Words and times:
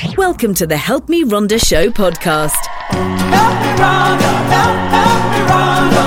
Welcome 0.00 0.54
to 0.54 0.66
the 0.66 0.78
Help 0.78 1.10
Me 1.10 1.24
Rhonda 1.24 1.62
Show 1.62 1.90
podcast. 1.90 2.56
Help 2.88 3.02
me 3.60 3.68
Rhonda, 3.76 4.32
help, 4.48 4.78
help 4.88 5.22
me 5.30 5.40
Rhonda. 5.44 6.06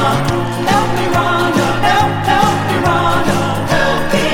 Help 0.65 0.89
me 0.97 1.05
Rhonda, 1.13 1.67
help, 1.83 2.09
help 2.25 2.57
me 2.65 2.73
Rhonda. 2.87 3.37
Help 3.69 4.01
me 4.13 4.25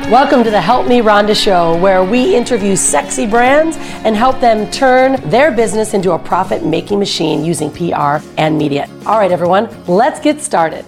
Rhonda. 0.00 0.10
Welcome 0.10 0.42
to 0.42 0.50
the 0.50 0.60
Help 0.60 0.88
Me 0.88 0.98
Rhonda 0.98 1.40
Show, 1.40 1.78
where 1.78 2.02
we 2.02 2.34
interview 2.34 2.74
sexy 2.74 3.28
brands 3.28 3.76
and 4.04 4.16
help 4.16 4.40
them 4.40 4.68
turn 4.72 5.20
their 5.30 5.52
business 5.52 5.94
into 5.94 6.10
a 6.12 6.18
profit 6.18 6.66
making 6.66 6.98
machine 6.98 7.44
using 7.44 7.70
PR 7.70 8.18
and 8.38 8.58
media. 8.58 8.88
All 9.06 9.20
right, 9.20 9.30
everyone, 9.30 9.68
let's 9.86 10.18
get 10.18 10.40
started. 10.40 10.84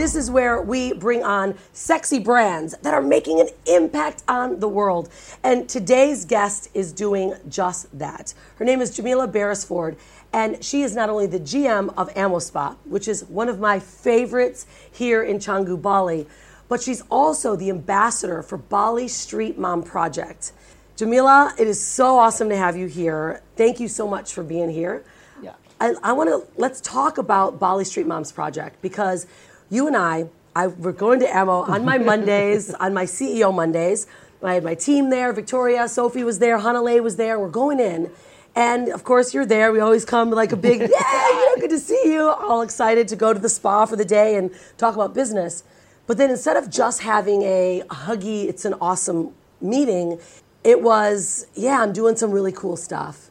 This 0.00 0.14
is 0.14 0.30
where 0.30 0.62
we 0.62 0.94
bring 0.94 1.22
on 1.22 1.54
sexy 1.74 2.18
brands 2.18 2.74
that 2.80 2.94
are 2.94 3.02
making 3.02 3.38
an 3.38 3.48
impact 3.66 4.22
on 4.28 4.58
the 4.58 4.66
world. 4.66 5.10
And 5.44 5.68
today's 5.68 6.24
guest 6.24 6.70
is 6.72 6.90
doing 6.90 7.34
just 7.50 7.98
that. 7.98 8.32
Her 8.56 8.64
name 8.64 8.80
is 8.80 8.96
Jamillah 8.96 9.30
Beresford, 9.30 9.98
and 10.32 10.64
she 10.64 10.80
is 10.80 10.96
not 10.96 11.10
only 11.10 11.26
the 11.26 11.38
GM 11.38 11.92
of 11.98 12.08
Amo 12.16 12.38
Spa, 12.38 12.76
which 12.86 13.08
is 13.08 13.24
one 13.24 13.50
of 13.50 13.60
my 13.60 13.78
favorites 13.78 14.66
here 14.90 15.22
in 15.22 15.36
Canggu, 15.36 15.76
Bali, 15.76 16.26
but 16.66 16.80
she's 16.80 17.02
also 17.10 17.54
the 17.54 17.68
ambassador 17.68 18.42
for 18.42 18.56
Bali 18.56 19.06
Street 19.06 19.58
Mom 19.58 19.82
Project. 19.82 20.52
Jamila, 20.96 21.52
it 21.58 21.68
is 21.68 21.78
so 21.78 22.18
awesome 22.18 22.48
to 22.48 22.56
have 22.56 22.74
you 22.74 22.86
here. 22.86 23.42
Thank 23.54 23.78
you 23.78 23.86
so 23.86 24.08
much 24.08 24.32
for 24.32 24.42
being 24.42 24.70
here. 24.70 25.04
Yeah. 25.42 25.56
I, 25.78 25.92
I 26.02 26.12
want 26.14 26.30
to 26.30 26.50
let's 26.58 26.80
talk 26.80 27.18
about 27.18 27.58
Bali 27.58 27.84
Street 27.84 28.06
Moms 28.06 28.32
Project 28.32 28.80
because 28.80 29.26
you 29.70 29.86
and 29.86 29.96
I, 29.96 30.26
I 30.54 30.66
we're 30.66 30.92
going 30.92 31.20
to 31.20 31.38
Amo 31.38 31.62
on 31.62 31.84
my 31.84 31.96
Mondays, 31.96 32.74
on 32.80 32.92
my 32.92 33.04
CEO 33.04 33.54
Mondays. 33.54 34.06
I 34.42 34.54
had 34.54 34.64
my 34.64 34.74
team 34.74 35.10
there. 35.10 35.32
Victoria, 35.32 35.86
Sophie 35.88 36.24
was 36.24 36.38
there. 36.38 36.58
Hanalei 36.58 37.02
was 37.02 37.16
there. 37.16 37.38
We're 37.38 37.48
going 37.48 37.78
in. 37.78 38.10
And 38.56 38.88
of 38.88 39.04
course, 39.04 39.32
you're 39.32 39.46
there. 39.46 39.70
We 39.70 39.80
always 39.80 40.04
come 40.04 40.30
like 40.30 40.50
a 40.52 40.56
big, 40.56 40.80
yeah, 40.80 41.28
you 41.30 41.56
know, 41.56 41.60
good 41.60 41.70
to 41.70 41.78
see 41.78 42.12
you. 42.12 42.28
All 42.28 42.62
excited 42.62 43.06
to 43.08 43.16
go 43.16 43.32
to 43.32 43.38
the 43.38 43.48
spa 43.48 43.86
for 43.86 43.96
the 43.96 44.04
day 44.04 44.36
and 44.36 44.50
talk 44.76 44.94
about 44.94 45.14
business. 45.14 45.62
But 46.06 46.16
then 46.16 46.30
instead 46.30 46.56
of 46.56 46.70
just 46.70 47.02
having 47.02 47.42
a 47.42 47.82
huggy, 47.88 48.46
it's 48.46 48.64
an 48.64 48.74
awesome 48.80 49.32
meeting, 49.60 50.18
it 50.64 50.82
was, 50.82 51.46
yeah, 51.54 51.80
I'm 51.80 51.92
doing 51.92 52.16
some 52.16 52.32
really 52.32 52.52
cool 52.52 52.76
stuff. 52.76 53.29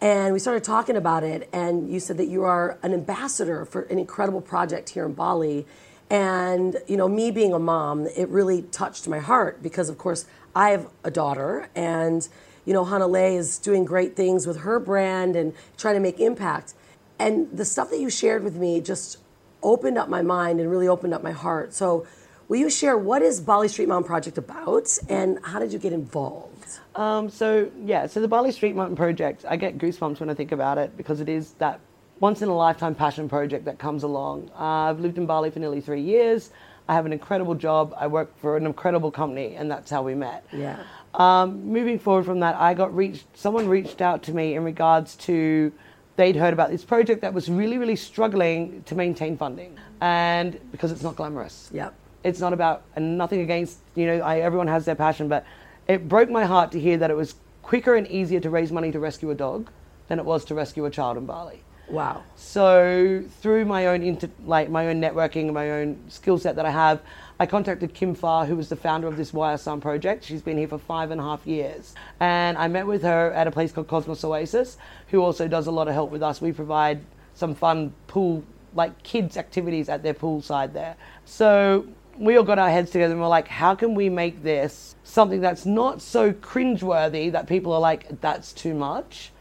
And 0.00 0.34
we 0.34 0.38
started 0.38 0.62
talking 0.62 0.94
about 0.96 1.24
it, 1.24 1.48
and 1.52 1.90
you 1.90 2.00
said 2.00 2.18
that 2.18 2.26
you 2.26 2.44
are 2.44 2.78
an 2.82 2.92
ambassador 2.92 3.64
for 3.64 3.82
an 3.82 3.98
incredible 3.98 4.42
project 4.42 4.90
here 4.90 5.06
in 5.06 5.14
Bali. 5.14 5.66
And, 6.10 6.76
you 6.86 6.98
know, 6.98 7.08
me 7.08 7.30
being 7.30 7.54
a 7.54 7.58
mom, 7.58 8.06
it 8.06 8.28
really 8.28 8.62
touched 8.62 9.08
my 9.08 9.20
heart 9.20 9.62
because, 9.62 9.88
of 9.88 9.96
course, 9.96 10.26
I 10.54 10.70
have 10.70 10.88
a 11.02 11.10
daughter, 11.10 11.70
and, 11.74 12.28
you 12.66 12.74
know, 12.74 12.84
Hanalei 12.84 13.36
is 13.36 13.58
doing 13.58 13.84
great 13.86 14.14
things 14.14 14.46
with 14.46 14.58
her 14.58 14.78
brand 14.78 15.34
and 15.34 15.54
trying 15.78 15.94
to 15.94 16.00
make 16.00 16.20
impact. 16.20 16.74
And 17.18 17.48
the 17.50 17.64
stuff 17.64 17.88
that 17.90 17.98
you 17.98 18.10
shared 18.10 18.44
with 18.44 18.56
me 18.56 18.82
just 18.82 19.18
opened 19.62 19.96
up 19.96 20.10
my 20.10 20.20
mind 20.20 20.60
and 20.60 20.70
really 20.70 20.88
opened 20.88 21.14
up 21.14 21.22
my 21.22 21.32
heart. 21.32 21.72
So, 21.72 22.06
will 22.48 22.58
you 22.58 22.70
share 22.70 22.96
what 22.96 23.22
is 23.22 23.40
Bali 23.40 23.68
Street 23.68 23.88
Mom 23.88 24.04
Project 24.04 24.38
about, 24.38 24.98
and 25.08 25.38
how 25.42 25.58
did 25.58 25.72
you 25.72 25.78
get 25.78 25.92
involved? 25.92 26.78
Um, 26.94 27.28
so 27.28 27.70
yeah, 27.84 28.06
so 28.06 28.20
the 28.20 28.28
Bali 28.28 28.52
Street 28.52 28.74
Mountain 28.74 28.96
Project, 28.96 29.44
I 29.48 29.56
get 29.56 29.78
goosebumps 29.78 30.20
when 30.20 30.30
I 30.30 30.34
think 30.34 30.52
about 30.52 30.78
it 30.78 30.96
because 30.96 31.20
it 31.20 31.28
is 31.28 31.52
that 31.54 31.80
once 32.20 32.40
in 32.40 32.48
a 32.48 32.56
lifetime 32.56 32.94
passion 32.94 33.28
project 33.28 33.66
that 33.66 33.78
comes 33.78 34.02
along. 34.02 34.50
Uh, 34.58 34.88
I've 34.88 35.00
lived 35.00 35.18
in 35.18 35.26
Bali 35.26 35.50
for 35.50 35.58
nearly 35.58 35.82
three 35.82 36.00
years. 36.00 36.50
I 36.88 36.94
have 36.94 37.04
an 37.04 37.12
incredible 37.12 37.54
job. 37.54 37.94
I 37.98 38.06
work 38.06 38.38
for 38.38 38.56
an 38.56 38.64
incredible 38.64 39.10
company, 39.10 39.56
and 39.56 39.70
that's 39.70 39.90
how 39.90 40.02
we 40.02 40.14
met. 40.14 40.46
Yeah. 40.52 40.82
Um, 41.14 41.66
moving 41.66 41.98
forward 41.98 42.24
from 42.24 42.40
that, 42.40 42.56
I 42.56 42.74
got 42.74 42.94
reached. 42.94 43.26
Someone 43.36 43.68
reached 43.68 44.00
out 44.00 44.22
to 44.24 44.32
me 44.32 44.54
in 44.54 44.64
regards 44.64 45.16
to 45.16 45.72
they'd 46.16 46.36
heard 46.36 46.54
about 46.54 46.70
this 46.70 46.84
project 46.84 47.20
that 47.20 47.34
was 47.34 47.50
really, 47.50 47.76
really 47.76 47.96
struggling 47.96 48.82
to 48.84 48.94
maintain 48.94 49.36
funding, 49.36 49.76
and 50.00 50.58
because 50.72 50.92
it's 50.92 51.02
not 51.02 51.16
glamorous. 51.16 51.70
Yep. 51.72 51.94
It's 52.26 52.40
not 52.40 52.52
about 52.52 52.82
and 52.96 53.16
nothing 53.16 53.40
against 53.40 53.78
you 53.94 54.06
know 54.06 54.18
I, 54.18 54.40
everyone 54.40 54.66
has 54.68 54.84
their 54.84 54.96
passion, 54.96 55.28
but 55.28 55.44
it 55.86 56.08
broke 56.08 56.28
my 56.28 56.44
heart 56.44 56.72
to 56.72 56.80
hear 56.80 56.96
that 56.98 57.10
it 57.10 57.16
was 57.16 57.36
quicker 57.62 57.94
and 57.94 58.06
easier 58.08 58.40
to 58.40 58.50
raise 58.50 58.72
money 58.72 58.90
to 58.92 58.98
rescue 58.98 59.30
a 59.30 59.34
dog 59.34 59.70
than 60.08 60.18
it 60.18 60.24
was 60.24 60.44
to 60.46 60.54
rescue 60.54 60.84
a 60.86 60.90
child 60.90 61.16
in 61.16 61.26
Bali. 61.26 61.62
Wow. 61.88 62.24
So 62.34 63.22
through 63.40 63.64
my 63.64 63.86
own 63.86 64.02
inter, 64.02 64.28
like 64.44 64.68
my 64.68 64.88
own 64.88 65.00
networking 65.00 65.42
and 65.42 65.54
my 65.54 65.70
own 65.70 65.98
skill 66.08 66.38
set 66.38 66.56
that 66.56 66.66
I 66.66 66.70
have, 66.70 67.00
I 67.38 67.46
contacted 67.46 67.94
Kim 67.94 68.14
Farr, 68.14 68.44
who 68.44 68.56
was 68.56 68.68
the 68.68 68.76
founder 68.76 69.06
of 69.06 69.16
this 69.16 69.32
Wire 69.32 69.56
Sun 69.56 69.80
project. 69.80 70.24
She's 70.24 70.42
been 70.42 70.58
here 70.58 70.68
for 70.68 70.78
five 70.78 71.12
and 71.12 71.20
a 71.20 71.24
half 71.24 71.46
years, 71.46 71.94
and 72.18 72.58
I 72.58 72.66
met 72.66 72.86
with 72.86 73.02
her 73.02 73.30
at 73.32 73.46
a 73.46 73.52
place 73.52 73.70
called 73.70 73.86
Cosmos 73.86 74.24
Oasis, 74.24 74.78
who 75.08 75.22
also 75.22 75.46
does 75.46 75.68
a 75.68 75.70
lot 75.70 75.86
of 75.86 75.94
help 75.94 76.10
with 76.10 76.22
us. 76.22 76.40
We 76.40 76.50
provide 76.50 77.00
some 77.34 77.54
fun 77.54 77.92
pool, 78.08 78.42
like 78.74 79.00
kids 79.04 79.36
activities 79.36 79.88
at 79.88 80.02
their 80.02 80.14
pool 80.14 80.42
side 80.42 80.74
there. 80.74 80.96
So 81.24 81.86
we 82.18 82.36
all 82.36 82.44
got 82.44 82.58
our 82.58 82.70
heads 82.70 82.90
together 82.90 83.12
and 83.12 83.20
we're 83.20 83.28
like, 83.28 83.48
how 83.48 83.74
can 83.74 83.94
we 83.94 84.08
make 84.08 84.42
this 84.42 84.94
something 85.04 85.40
that's 85.40 85.66
not 85.66 86.00
so 86.02 86.32
cringeworthy 86.32 87.32
that 87.32 87.46
people 87.46 87.72
are 87.72 87.80
like, 87.80 88.20
that's 88.20 88.52
too 88.52 88.74
much? 88.74 89.32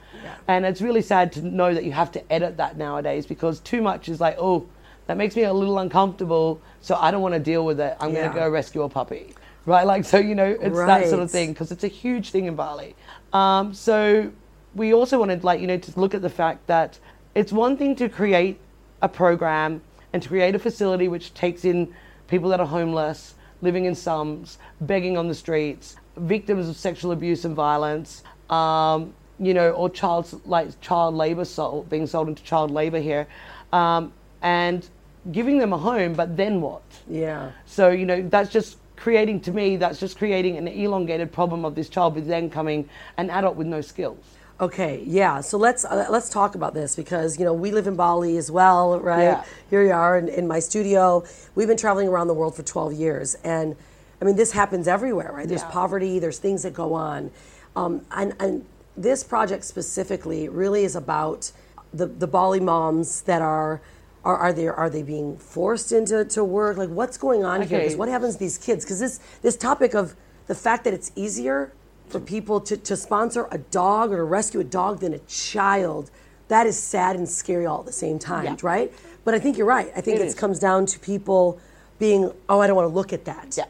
And 0.48 0.66
it's 0.66 0.82
really 0.82 1.02
sad 1.02 1.32
to 1.34 1.42
know 1.42 1.74
that 1.74 1.84
you 1.84 1.92
have 1.92 2.12
to 2.14 2.32
edit 2.34 2.58
that 2.58 2.78
nowadays 2.78 3.26
because 3.26 3.60
too 3.60 3.82
much 3.82 4.10
is 4.10 4.20
like, 4.20 4.38
oh, 4.40 4.68
that 5.08 5.18
makes 5.18 5.36
me 5.36 5.44
a 5.44 5.54
little 5.54 5.78
uncomfortable, 5.78 6.60
so 6.82 6.96
I 6.96 7.12
don't 7.12 7.22
want 7.22 7.34
to 7.36 7.40
deal 7.40 7.66
with 7.66 7.80
it. 7.80 7.96
I'm 8.00 8.14
Yeah. 8.14 8.22
going 8.22 8.34
to 8.34 8.40
go 8.40 8.50
rescue 8.50 8.82
a 8.84 8.90
puppy. 8.90 9.36
Right? 9.66 9.86
Like, 9.86 10.06
so, 10.06 10.18
you 10.18 10.36
know, 10.36 10.46
it's 10.46 10.78
that 10.78 11.10
sort 11.10 11.22
of 11.22 11.32
thing 11.32 11.54
because 11.54 11.72
it's 11.72 11.84
a 11.84 11.88
huge 11.90 12.32
thing 12.32 12.46
in 12.46 12.56
Bali. 12.56 12.96
Um, 13.34 13.74
so 13.74 14.32
we 14.74 14.94
also 14.94 15.20
wanted, 15.20 15.44
like, 15.44 15.60
you 15.60 15.68
know, 15.68 15.78
to 15.78 16.00
look 16.00 16.14
at 16.14 16.22
the 16.22 16.30
fact 16.30 16.68
that 16.68 17.00
it's 17.34 17.52
one 17.52 17.76
thing 17.78 17.96
to 17.98 18.10
create 18.10 18.60
a 19.02 19.10
program 19.10 19.82
and 20.14 20.24
to 20.24 20.30
create 20.30 20.56
a 20.56 20.60
facility 20.60 21.08
which 21.08 21.34
takes 21.34 21.66
in 21.66 21.94
people 22.28 22.50
that 22.50 22.60
are 22.60 22.68
homeless, 22.68 23.36
living 23.62 23.86
in 23.86 23.96
slums, 23.96 24.58
begging 24.82 25.18
on 25.18 25.28
the 25.28 25.36
streets, 25.36 25.96
victims 26.18 26.70
of 26.70 26.76
sexual 26.76 27.12
abuse 27.12 27.46
and 27.46 27.56
violence, 27.56 28.24
um, 28.50 29.14
you 29.40 29.54
know, 29.54 29.72
or 29.72 29.90
child 29.90 30.42
like 30.46 30.80
child 30.82 31.16
labor 31.16 31.46
sold, 31.46 31.90
being 31.90 32.08
sold 32.08 32.28
into 32.28 32.44
child 32.44 32.72
labor 32.72 33.00
here, 33.00 33.28
um, 33.74 34.14
and 34.42 34.88
giving 35.32 35.58
them 35.58 35.74
a 35.74 35.78
home. 35.78 36.14
But 36.14 36.38
then 36.38 36.62
what? 36.62 36.84
Yeah. 37.10 37.52
So, 37.66 37.90
you 37.90 38.06
know, 38.06 38.22
that's 38.30 38.52
just 38.52 38.78
creating, 38.96 39.42
to 39.42 39.52
me, 39.52 39.76
that's 39.76 40.00
just 40.00 40.18
creating 40.18 40.58
an 40.58 40.68
elongated 40.68 41.32
problem 41.32 41.66
of 41.66 41.76
this 41.76 41.90
child 41.90 42.16
with 42.16 42.28
then 42.28 42.50
coming 42.50 42.90
an 43.18 43.30
adult 43.30 43.56
with 43.56 43.68
no 43.68 43.82
skills. 43.82 44.24
Okay, 44.60 45.04
yeah. 45.06 45.42
So 45.42 45.58
let's 45.58 45.84
uh, 45.84 46.06
let's 46.10 46.30
talk 46.30 46.56
about 46.56 46.74
this 46.74 46.96
because 46.96 47.38
you 47.38 47.44
know 47.44 47.54
we 47.54 47.72
live 47.72 47.88
in 47.88 47.96
Bali 47.96 48.38
as 48.38 48.50
well, 48.50 48.98
right? 49.02 49.24
Yeah. 49.24 49.44
Here 49.70 49.84
we 49.84 49.92
are 49.92 50.18
in, 50.18 50.30
in 50.30 50.48
my 50.48 50.60
studio. 50.60 51.26
We've 51.56 51.68
been 51.68 51.76
traveling 51.78 52.08
around 52.08 52.28
the 52.28 52.34
world 52.34 52.56
for 52.56 52.64
12 52.64 52.94
years, 52.94 53.36
and 53.44 53.76
I 54.22 54.26
mean 54.26 54.38
this 54.38 54.54
happens 54.54 54.88
everywhere, 54.88 55.32
right? 55.34 55.48
There's 55.48 55.64
Yeah. 55.64 55.72
poverty, 55.72 56.20
there's 56.20 56.40
things 56.40 56.64
that 56.64 56.74
go 56.74 56.94
on, 56.94 57.32
um, 57.76 58.06
and 58.12 58.34
and 58.40 58.66
this 58.96 59.26
project 59.26 59.66
specifically 59.66 60.48
really 60.48 60.86
is 60.86 60.96
about 60.96 61.52
the 61.94 62.06
the 62.06 62.28
Bali 62.28 62.60
moms 62.62 63.22
that 63.24 63.42
are. 63.42 63.82
Are, 64.24 64.38
are 64.38 64.54
they 64.54 64.68
are 64.68 64.90
they 64.90 65.04
being 65.04 65.38
forced 65.38 65.92
into 65.92 66.26
to 66.26 66.44
work? 66.44 66.78
Like 66.78 66.90
what's 66.90 67.16
going 67.16 67.44
on 67.44 67.62
here? 67.62 67.78
'Cause 67.80 67.90
Okay. 67.90 67.96
what 67.96 68.10
happens 68.10 68.34
to 68.34 68.40
these 68.40 68.58
kids? 68.58 68.84
Because 68.84 69.00
this 69.00 69.20
this 69.44 69.56
topic 69.56 69.94
of 69.94 70.16
the 70.48 70.56
fact 70.56 70.84
that 70.86 70.96
it's 70.96 71.12
easier 71.16 71.72
for 72.08 72.20
people 72.20 72.62
to, 72.62 72.78
to 72.78 72.96
sponsor 72.96 73.48
a 73.52 73.58
dog 73.58 74.12
or 74.12 74.18
to 74.18 74.24
rescue 74.24 74.60
a 74.60 74.64
dog 74.64 75.00
than 75.00 75.14
a 75.14 75.20
child, 75.20 76.12
that 76.48 76.68
is 76.68 76.78
sad 76.78 77.16
and 77.16 77.28
scary 77.28 77.66
all 77.66 77.80
at 77.80 77.86
the 77.86 77.92
same 77.92 78.20
time, 78.20 78.46
Yeah. 78.46 78.56
right? 78.62 78.94
But 79.24 79.34
I 79.34 79.40
think 79.40 79.58
you're 79.58 79.68
right. 79.68 79.92
I 79.96 80.02
think 80.02 80.20
It 80.20 80.28
it 80.28 80.38
comes 80.38 80.60
down 80.60 80.86
to 80.88 81.00
people 81.00 81.60
being, 81.98 82.32
oh, 82.48 82.60
I 82.60 82.68
don't 82.68 82.76
want 82.76 82.90
to 82.90 82.94
look 82.94 83.12
at 83.14 83.26
that. 83.26 83.56
Yeah. 83.58 83.66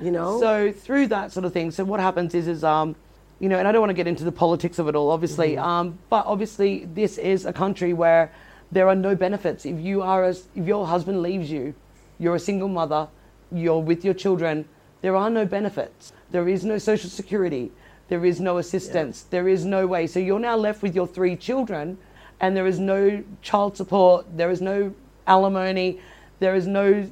You 0.00 0.10
know? 0.10 0.40
So 0.40 0.72
through 0.72 1.08
that 1.08 1.32
sort 1.32 1.44
of 1.44 1.52
thing, 1.52 1.70
so 1.70 1.84
what 1.84 2.00
happens 2.00 2.34
is, 2.34 2.48
is 2.48 2.64
um, 2.64 2.96
you 3.38 3.48
know, 3.48 3.58
and 3.58 3.68
I 3.68 3.72
don't 3.72 3.80
want 3.80 3.90
to 3.90 3.94
get 3.94 4.06
into 4.06 4.24
the 4.24 4.32
politics 4.32 4.78
of 4.78 4.88
it 4.88 4.96
all, 4.96 5.10
obviously, 5.10 5.58
um, 5.58 5.98
but 6.08 6.24
obviously 6.26 6.86
this 6.86 7.18
is 7.18 7.44
a 7.44 7.52
country 7.52 7.92
where 7.92 8.32
there 8.72 8.88
are 8.88 8.94
no 8.94 9.14
benefits. 9.14 9.66
If 9.66 9.78
you 9.78 10.02
are, 10.02 10.24
a, 10.24 10.30
if 10.30 10.66
your 10.66 10.86
husband 10.86 11.22
leaves 11.22 11.50
you, 11.50 11.74
you're 12.18 12.34
a 12.34 12.40
single 12.40 12.68
mother, 12.68 13.08
you're 13.52 13.80
with 13.82 14.04
your 14.04 14.14
children, 14.14 14.64
there 15.02 15.14
are 15.14 15.28
no 15.28 15.44
benefits. 15.44 16.12
There 16.30 16.48
is 16.48 16.64
no 16.64 16.78
social 16.78 17.10
security. 17.10 17.72
There 18.08 18.24
is 18.24 18.40
no 18.40 18.58
assistance. 18.58 19.22
There 19.22 19.48
is 19.48 19.64
no 19.64 19.86
way. 19.86 20.06
So 20.06 20.18
you're 20.18 20.38
now 20.38 20.56
left 20.56 20.82
with 20.82 20.94
your 20.94 21.06
three 21.06 21.36
children, 21.36 21.98
and 22.40 22.56
there 22.56 22.66
is 22.66 22.78
no 22.78 23.24
child 23.42 23.76
support. 23.76 24.26
There 24.36 24.50
is 24.50 24.60
no 24.60 24.94
alimony. 25.26 26.00
There 26.38 26.54
is 26.54 26.66
no 26.66 27.08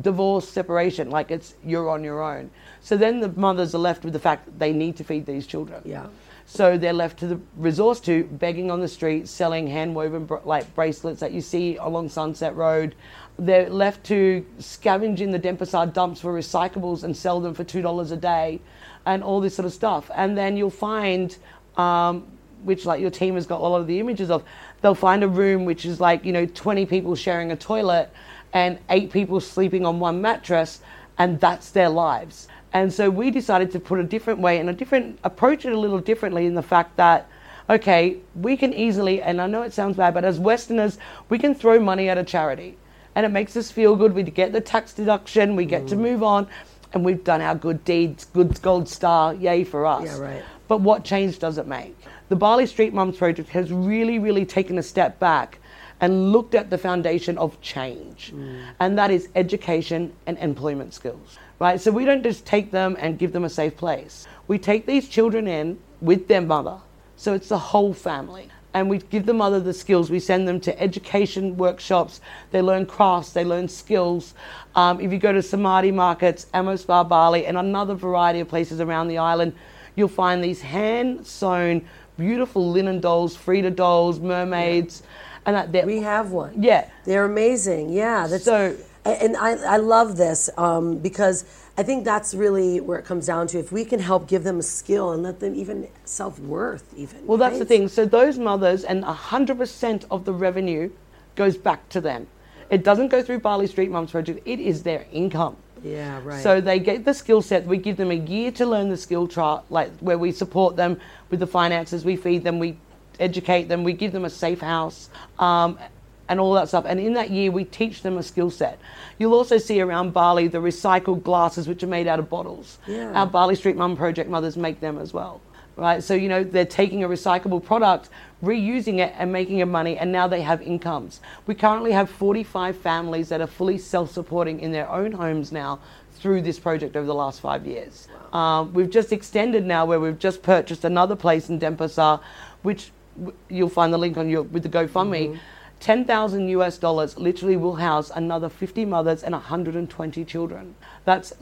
divorce 0.00 0.48
separation. 0.48 1.10
Like 1.10 1.30
it's 1.30 1.54
you're 1.64 1.88
on 1.88 2.04
your 2.04 2.22
own. 2.22 2.50
So 2.80 2.96
then 2.96 3.20
the 3.20 3.28
mothers 3.28 3.74
are 3.74 3.78
left 3.78 4.04
with 4.04 4.12
the 4.12 4.18
fact 4.18 4.46
that 4.46 4.58
they 4.58 4.72
need 4.72 4.96
to 4.96 5.04
feed 5.04 5.26
these 5.26 5.46
children. 5.46 5.82
Yeah. 5.84 6.06
So 6.48 6.78
they're 6.78 6.92
left 6.92 7.18
to 7.18 7.26
the 7.26 7.40
resource 7.56 7.98
to 8.02 8.22
begging 8.22 8.70
on 8.70 8.80
the 8.80 8.86
street, 8.86 9.26
selling 9.26 9.66
hand 9.66 9.96
woven 9.96 10.26
br- 10.26 10.36
like 10.44 10.72
bracelets 10.76 11.18
that 11.18 11.32
you 11.32 11.40
see 11.40 11.76
along 11.76 12.08
Sunset 12.08 12.54
Road. 12.54 12.94
They're 13.36 13.68
left 13.68 14.04
to 14.06 14.46
scavenge 14.60 15.18
in 15.18 15.32
the 15.32 15.40
Denpasar 15.40 15.92
dumps 15.92 16.20
for 16.20 16.32
recyclables 16.32 17.02
and 17.02 17.16
sell 17.16 17.40
them 17.40 17.52
for 17.52 17.64
two 17.64 17.82
dollars 17.82 18.12
a 18.12 18.16
day, 18.16 18.60
and 19.04 19.24
all 19.24 19.40
this 19.40 19.56
sort 19.56 19.66
of 19.66 19.72
stuff. 19.72 20.08
And 20.14 20.38
then 20.38 20.56
you'll 20.56 20.70
find, 20.70 21.36
um, 21.76 22.24
which 22.62 22.86
like 22.86 23.00
your 23.00 23.10
team 23.10 23.34
has 23.34 23.46
got 23.46 23.60
a 23.60 23.66
lot 23.66 23.80
of 23.80 23.88
the 23.88 23.98
images 23.98 24.30
of, 24.30 24.44
they'll 24.82 24.94
find 24.94 25.24
a 25.24 25.28
room 25.28 25.64
which 25.64 25.84
is 25.84 26.00
like 26.00 26.24
you 26.24 26.32
know 26.32 26.46
20 26.46 26.86
people 26.86 27.16
sharing 27.16 27.50
a 27.50 27.56
toilet, 27.56 28.08
and 28.52 28.78
eight 28.88 29.10
people 29.10 29.40
sleeping 29.40 29.84
on 29.84 29.98
one 29.98 30.22
mattress, 30.22 30.80
and 31.18 31.40
that's 31.40 31.70
their 31.70 31.88
lives. 31.88 32.46
And 32.72 32.92
so 32.92 33.08
we 33.08 33.30
decided 33.30 33.70
to 33.72 33.80
put 33.80 33.98
a 34.00 34.04
different 34.04 34.40
way 34.40 34.58
and 34.58 34.68
a 34.68 34.72
different 34.72 35.18
approach 35.24 35.64
it 35.64 35.72
a 35.72 35.78
little 35.78 35.98
differently 35.98 36.46
in 36.46 36.54
the 36.54 36.62
fact 36.62 36.96
that, 36.96 37.28
okay, 37.70 38.18
we 38.34 38.56
can 38.56 38.74
easily, 38.74 39.22
and 39.22 39.40
I 39.40 39.46
know 39.46 39.62
it 39.62 39.72
sounds 39.72 39.96
bad, 39.96 40.14
but 40.14 40.24
as 40.24 40.38
Westerners, 40.38 40.98
we 41.28 41.38
can 41.38 41.54
throw 41.54 41.80
money 41.80 42.08
at 42.08 42.18
a 42.18 42.24
charity. 42.24 42.76
And 43.14 43.24
it 43.24 43.30
makes 43.30 43.56
us 43.56 43.70
feel 43.70 43.96
good. 43.96 44.12
We 44.12 44.22
get 44.24 44.52
the 44.52 44.60
tax 44.60 44.92
deduction, 44.92 45.56
we 45.56 45.64
get 45.64 45.88
to 45.88 45.96
mm. 45.96 46.00
move 46.00 46.22
on, 46.22 46.48
and 46.92 47.04
we've 47.04 47.24
done 47.24 47.40
our 47.40 47.54
good 47.54 47.84
deeds, 47.84 48.26
good 48.26 48.60
gold 48.60 48.88
star, 48.88 49.34
yay 49.34 49.64
for 49.64 49.86
us. 49.86 50.04
Yeah, 50.04 50.18
right. 50.18 50.44
But 50.68 50.80
what 50.80 51.04
change 51.04 51.38
does 51.38 51.58
it 51.58 51.66
make? 51.66 51.96
The 52.28 52.36
Bali 52.36 52.66
Street 52.66 52.92
Mums 52.92 53.16
Project 53.16 53.48
has 53.50 53.72
really, 53.72 54.18
really 54.18 54.44
taken 54.44 54.78
a 54.78 54.82
step 54.82 55.18
back 55.18 55.58
and 56.00 56.32
looked 56.32 56.54
at 56.54 56.68
the 56.68 56.76
foundation 56.76 57.38
of 57.38 57.58
change, 57.60 58.32
mm. 58.34 58.62
and 58.80 58.98
that 58.98 59.10
is 59.10 59.28
education 59.34 60.12
and 60.26 60.36
employment 60.38 60.92
skills. 60.92 61.38
Right? 61.58 61.80
So 61.80 61.90
we 61.90 62.04
don't 62.04 62.22
just 62.22 62.44
take 62.44 62.70
them 62.70 62.96
and 62.98 63.18
give 63.18 63.32
them 63.32 63.44
a 63.44 63.48
safe 63.50 63.76
place. 63.76 64.26
We 64.46 64.58
take 64.58 64.86
these 64.86 65.08
children 65.08 65.46
in 65.48 65.78
with 66.00 66.28
their 66.28 66.42
mother, 66.42 66.78
so 67.16 67.32
it's 67.34 67.48
the 67.48 67.58
whole 67.58 67.94
family. 67.94 68.48
And 68.74 68.90
we 68.90 68.98
give 68.98 69.24
the 69.24 69.32
mother 69.32 69.58
the 69.58 69.72
skills. 69.72 70.10
We 70.10 70.20
send 70.20 70.46
them 70.46 70.60
to 70.60 70.78
education 70.82 71.56
workshops. 71.56 72.20
They 72.50 72.60
learn 72.60 72.84
crafts. 72.84 73.32
They 73.32 73.42
learn 73.42 73.68
skills. 73.68 74.34
Um, 74.74 75.00
if 75.00 75.10
you 75.10 75.18
go 75.18 75.32
to 75.32 75.38
Samadi 75.38 75.94
markets, 75.94 76.46
Amo 76.52 76.76
Spa 76.76 77.02
Bali, 77.02 77.46
and 77.46 77.56
another 77.56 77.94
variety 77.94 78.40
of 78.40 78.48
places 78.48 78.78
around 78.82 79.08
the 79.08 79.16
island, 79.16 79.54
you'll 79.94 80.08
find 80.08 80.44
these 80.44 80.60
hand 80.60 81.26
sewn, 81.26 81.88
beautiful 82.18 82.70
linen 82.70 83.00
dolls, 83.00 83.34
Frida 83.34 83.70
dolls, 83.70 84.20
mermaids, 84.20 85.02
and 85.46 85.56
that 85.56 85.86
We 85.86 86.00
have 86.00 86.32
one. 86.32 86.62
yeah. 86.62 86.90
They're 87.06 87.24
amazing. 87.24 87.88
Yeah. 87.88 88.26
That's, 88.26 88.44
So- 88.44 88.76
and 89.12 89.36
I, 89.36 89.52
I 89.52 89.76
love 89.78 90.16
this 90.16 90.50
um, 90.56 90.98
because 90.98 91.44
I 91.78 91.82
think 91.82 92.04
that's 92.04 92.34
really 92.34 92.80
where 92.80 92.98
it 92.98 93.04
comes 93.04 93.26
down 93.26 93.46
to. 93.48 93.58
If 93.58 93.72
we 93.72 93.84
can 93.84 94.00
help 94.00 94.28
give 94.28 94.44
them 94.44 94.58
a 94.58 94.62
skill 94.62 95.12
and 95.12 95.22
let 95.22 95.40
them 95.40 95.54
even 95.54 95.88
self 96.04 96.38
worth, 96.38 96.92
even. 96.96 97.26
Well, 97.26 97.38
that's 97.38 97.58
the 97.58 97.64
thing. 97.64 97.88
So 97.88 98.04
those 98.06 98.38
mothers 98.38 98.84
and 98.84 99.04
100% 99.04 100.04
of 100.10 100.24
the 100.24 100.32
revenue 100.32 100.90
goes 101.34 101.56
back 101.56 101.88
to 101.90 102.00
them. 102.00 102.26
It 102.70 102.82
doesn't 102.82 103.08
go 103.08 103.22
through 103.22 103.40
Bali 103.40 103.66
Street 103.66 103.90
Mums 103.90 104.10
Project. 104.10 104.40
It 104.44 104.58
is 104.58 104.82
their 104.82 105.06
income. 105.12 105.56
Yeah, 105.84 106.20
right. 106.24 106.42
So 106.42 106.60
they 106.60 106.78
get 106.78 107.04
the 107.04 107.14
skill 107.14 107.42
set. 107.42 107.64
We 107.64 107.76
give 107.76 107.96
them 107.96 108.10
a 108.10 108.14
year 108.14 108.50
to 108.52 108.66
learn 108.66 108.88
the 108.88 108.96
skill 108.96 109.28
chart, 109.28 109.64
like 109.70 109.90
where 110.00 110.18
we 110.18 110.32
support 110.32 110.76
them 110.76 110.98
with 111.30 111.40
the 111.40 111.46
finances, 111.46 112.04
we 112.04 112.16
feed 112.16 112.42
them, 112.42 112.58
we 112.58 112.76
educate 113.20 113.64
them, 113.64 113.84
we 113.84 113.92
give 113.92 114.12
them 114.12 114.24
a 114.24 114.30
safe 114.30 114.60
house, 114.60 115.10
um, 115.38 115.78
and 116.28 116.40
all 116.40 116.54
that 116.54 116.68
stuff. 116.68 116.84
And 116.86 116.98
in 116.98 117.14
that 117.14 117.30
year, 117.30 117.50
we 117.50 117.64
teach 117.64 118.02
them 118.02 118.18
a 118.18 118.22
skill 118.22 118.50
set. 118.50 118.78
You'll 119.18 119.34
also 119.34 119.58
see 119.58 119.80
around 119.80 120.12
Bali 120.12 120.48
the 120.48 120.58
recycled 120.58 121.22
glasses, 121.22 121.68
which 121.68 121.82
are 121.82 121.88
made 121.88 122.06
out 122.06 122.18
of 122.18 122.28
bottles. 122.28 122.78
Yeah. 122.86 123.12
Our 123.12 123.26
Bali 123.26 123.54
Street 123.54 123.76
Mum 123.76 123.96
Project 123.96 124.28
mothers 124.28 124.56
make 124.56 124.80
them 124.80 124.98
as 124.98 125.12
well. 125.12 125.40
Right, 125.78 126.02
so 126.02 126.14
you 126.14 126.30
know 126.30 126.42
they're 126.42 126.64
taking 126.64 127.04
a 127.04 127.08
recyclable 127.08 127.62
product, 127.62 128.08
reusing 128.42 128.96
it, 129.00 129.12
and 129.18 129.30
making 129.30 129.58
it 129.58 129.66
money, 129.66 129.98
and 129.98 130.10
now 130.10 130.26
they 130.26 130.40
have 130.40 130.62
incomes. 130.62 131.20
We 131.46 131.54
currently 131.54 131.92
have 131.92 132.08
45 132.08 132.78
families 132.78 133.28
that 133.28 133.42
are 133.42 133.46
fully 133.46 133.76
self-supporting 133.76 134.60
in 134.60 134.72
their 134.72 134.88
own 134.88 135.12
homes 135.12 135.52
now 135.52 135.80
through 136.14 136.40
this 136.40 136.58
project 136.58 136.96
over 136.96 137.06
the 137.06 137.14
last 137.14 137.42
five 137.42 137.66
years. 137.66 138.08
Um, 138.32 138.72
we've 138.72 138.88
just 138.88 139.12
extended 139.12 139.66
now 139.66 139.84
where 139.84 140.00
we've 140.00 140.18
just 140.18 140.42
purchased 140.42 140.86
another 140.86 141.14
place 141.14 141.50
in 141.50 141.60
Denpasar, 141.60 142.22
which 142.62 142.90
w- 143.18 143.36
you'll 143.50 143.68
find 143.68 143.92
the 143.92 143.98
link 143.98 144.16
on 144.16 144.30
your 144.30 144.44
with 144.44 144.62
the 144.62 144.70
GoFundMe. 144.70 145.38
10,000 145.80 146.48
US 146.48 146.78
dollars 146.78 147.18
literally 147.18 147.56
will 147.56 147.76
house 147.76 148.10
another 148.14 148.48
50 148.48 148.84
mothers 148.84 149.22
and 149.22 149.32
120 149.32 150.24
children. 150.24 150.74
That's 151.04 151.32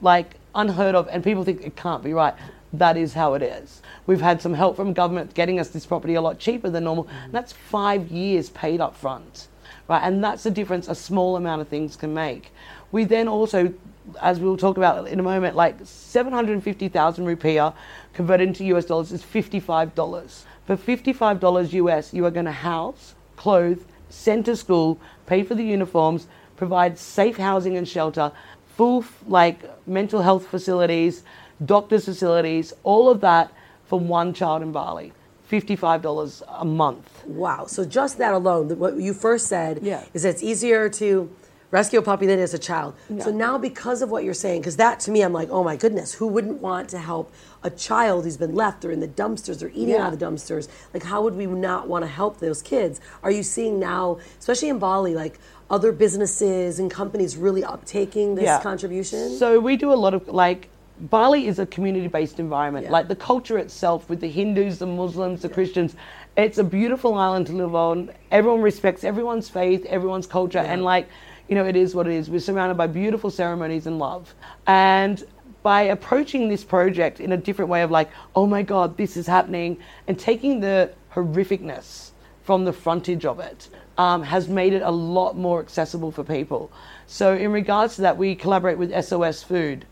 like 0.00 0.34
unheard 0.54 0.94
of, 0.94 1.08
and 1.08 1.22
people 1.22 1.44
think 1.44 1.62
it 1.62 1.76
can't 1.76 2.02
be 2.02 2.12
right. 2.12 2.34
That 2.72 2.96
is 2.96 3.14
how 3.14 3.34
it 3.34 3.42
is. 3.42 3.82
We've 4.06 4.20
had 4.20 4.42
some 4.42 4.54
help 4.54 4.74
from 4.76 4.92
government 4.92 5.34
getting 5.34 5.60
us 5.60 5.68
this 5.68 5.86
property 5.86 6.14
a 6.14 6.20
lot 6.20 6.38
cheaper 6.40 6.68
than 6.70 6.84
normal. 6.84 7.08
That's 7.30 7.52
five 7.52 8.10
years 8.10 8.50
paid 8.50 8.80
up 8.80 8.96
front, 8.96 9.46
right? 9.88 10.02
And 10.02 10.22
that's 10.22 10.42
the 10.42 10.50
difference 10.50 10.88
a 10.88 10.94
small 10.94 11.36
amount 11.36 11.62
of 11.62 11.68
things 11.68 11.94
can 11.94 12.12
make. 12.12 12.52
We 12.90 13.04
then 13.04 13.28
also, 13.28 13.72
as 14.20 14.40
we'll 14.40 14.56
talk 14.56 14.76
about 14.76 15.06
in 15.06 15.20
a 15.20 15.22
moment, 15.22 15.54
like 15.54 15.76
750,000 15.84 17.24
rupiah 17.24 17.74
converted 18.12 18.48
into 18.48 18.64
US 18.76 18.86
dollars 18.86 19.12
is 19.12 19.22
$55. 19.22 20.44
For 20.66 20.76
$55 20.76 21.72
US, 21.72 22.12
you 22.12 22.24
are 22.24 22.30
going 22.30 22.46
to 22.46 22.52
house, 22.52 23.13
clothe, 23.36 23.82
send 24.08 24.44
to 24.46 24.56
school, 24.56 24.98
pay 25.26 25.42
for 25.42 25.54
the 25.54 25.64
uniforms, 25.64 26.26
provide 26.56 26.98
safe 26.98 27.36
housing 27.36 27.76
and 27.76 27.88
shelter, 27.88 28.32
full 28.76 29.04
like 29.26 29.58
mental 29.86 30.22
health 30.22 30.46
facilities, 30.46 31.22
doctors 31.64 32.04
facilities, 32.04 32.72
all 32.82 33.08
of 33.08 33.20
that 33.20 33.50
for 33.86 33.98
one 33.98 34.32
child 34.32 34.62
in 34.62 34.72
Bali. 34.72 35.12
$55 35.50 36.42
a 36.48 36.64
month. 36.64 37.22
Wow. 37.26 37.66
So 37.66 37.84
just 37.84 38.18
that 38.18 38.32
alone, 38.34 38.76
what 38.78 38.96
you 38.96 39.12
first 39.12 39.46
said 39.46 39.80
Yeah. 39.82 40.02
is 40.14 40.22
that 40.22 40.30
it's 40.30 40.42
easier 40.42 40.88
to 40.88 41.30
rescue 41.74 41.98
a 41.98 42.02
puppy 42.02 42.24
than 42.24 42.38
it 42.38 42.42
is 42.42 42.54
a 42.54 42.58
child. 42.58 42.94
So 43.18 43.32
now 43.32 43.58
because 43.58 44.00
of 44.00 44.08
what 44.08 44.22
you're 44.22 44.32
saying, 44.32 44.60
because 44.60 44.76
that 44.76 45.00
to 45.00 45.10
me, 45.10 45.22
I'm 45.22 45.32
like, 45.32 45.50
oh 45.50 45.64
my 45.64 45.74
goodness, 45.74 46.14
who 46.14 46.28
wouldn't 46.28 46.60
want 46.62 46.88
to 46.90 46.98
help 46.98 47.32
a 47.64 47.70
child 47.70 48.24
who's 48.24 48.36
been 48.36 48.54
left 48.54 48.84
or 48.84 48.92
in 48.92 49.00
the 49.00 49.08
dumpsters 49.08 49.60
or 49.60 49.68
eating 49.70 49.96
Yeah. 49.96 50.06
out 50.06 50.12
of 50.12 50.18
the 50.20 50.24
dumpsters? 50.24 50.68
Like 50.94 51.02
how 51.02 51.20
would 51.24 51.34
we 51.34 51.46
not 51.46 51.88
want 51.88 52.04
to 52.04 52.08
help 52.08 52.38
those 52.38 52.62
kids? 52.62 53.00
Are 53.24 53.30
you 53.32 53.42
seeing 53.42 53.80
now, 53.80 54.18
especially 54.38 54.68
in 54.68 54.78
Bali, 54.78 55.16
like 55.16 55.40
other 55.68 55.90
businesses 55.90 56.78
and 56.78 56.88
companies 56.90 57.36
really 57.36 57.62
uptaking 57.62 58.36
this 58.36 58.62
contribution? 58.62 59.36
So 59.36 59.58
we 59.58 59.76
do 59.76 59.92
a 59.92 59.98
lot 60.04 60.14
of 60.14 60.28
like 60.28 60.68
Bali 61.00 61.48
is 61.48 61.58
a 61.58 61.66
community-based 61.66 62.38
environment. 62.38 62.84
Yeah. 62.84 62.92
Like 62.92 63.08
the 63.08 63.16
culture 63.16 63.58
itself, 63.58 64.08
with 64.08 64.20
the 64.20 64.28
Hindus, 64.28 64.78
the 64.78 64.86
Muslims, 64.86 65.42
the 65.42 65.48
Christians, 65.48 65.96
it's 66.36 66.58
a 66.58 66.62
beautiful 66.62 67.14
island 67.14 67.48
to 67.48 67.52
live 67.52 67.74
on. 67.74 68.10
Everyone 68.30 68.62
respects 68.62 69.02
everyone's 69.02 69.48
faith, 69.48 69.84
everyone's 69.86 70.28
culture, 70.28 70.60
and 70.60 70.84
like 70.84 71.08
you 71.48 71.54
know, 71.54 71.66
it 71.66 71.76
is 71.76 71.94
what 71.94 72.06
it 72.06 72.14
is. 72.14 72.30
We're 72.30 72.40
surrounded 72.40 72.76
by 72.76 72.86
beautiful 72.86 73.30
ceremonies 73.30 73.86
and 73.86 73.98
love, 73.98 74.34
and 74.66 75.22
by 75.62 75.82
approaching 75.82 76.48
this 76.48 76.62
project 76.62 77.20
in 77.20 77.32
a 77.32 77.36
different 77.36 77.70
way 77.70 77.82
of 77.82 77.90
like, 77.90 78.10
oh 78.36 78.46
my 78.46 78.62
God, 78.62 78.96
this 78.96 79.16
is 79.16 79.26
happening, 79.26 79.78
and 80.06 80.18
taking 80.18 80.60
the 80.60 80.92
horrificness 81.12 82.10
from 82.42 82.64
the 82.64 82.72
frontage 82.72 83.24
of 83.24 83.40
it 83.40 83.68
um, 83.96 84.22
has 84.22 84.48
made 84.48 84.72
it 84.72 84.82
a 84.82 84.90
lot 84.90 85.36
more 85.36 85.60
accessible 85.60 86.12
for 86.12 86.22
people. 86.22 86.70
So, 87.06 87.34
in 87.34 87.52
regards 87.52 87.96
to 87.96 88.02
that, 88.02 88.18
we 88.18 88.34
collaborate 88.34 88.78
with 88.78 88.92
SOS 89.04 89.42
Food. 89.42 89.86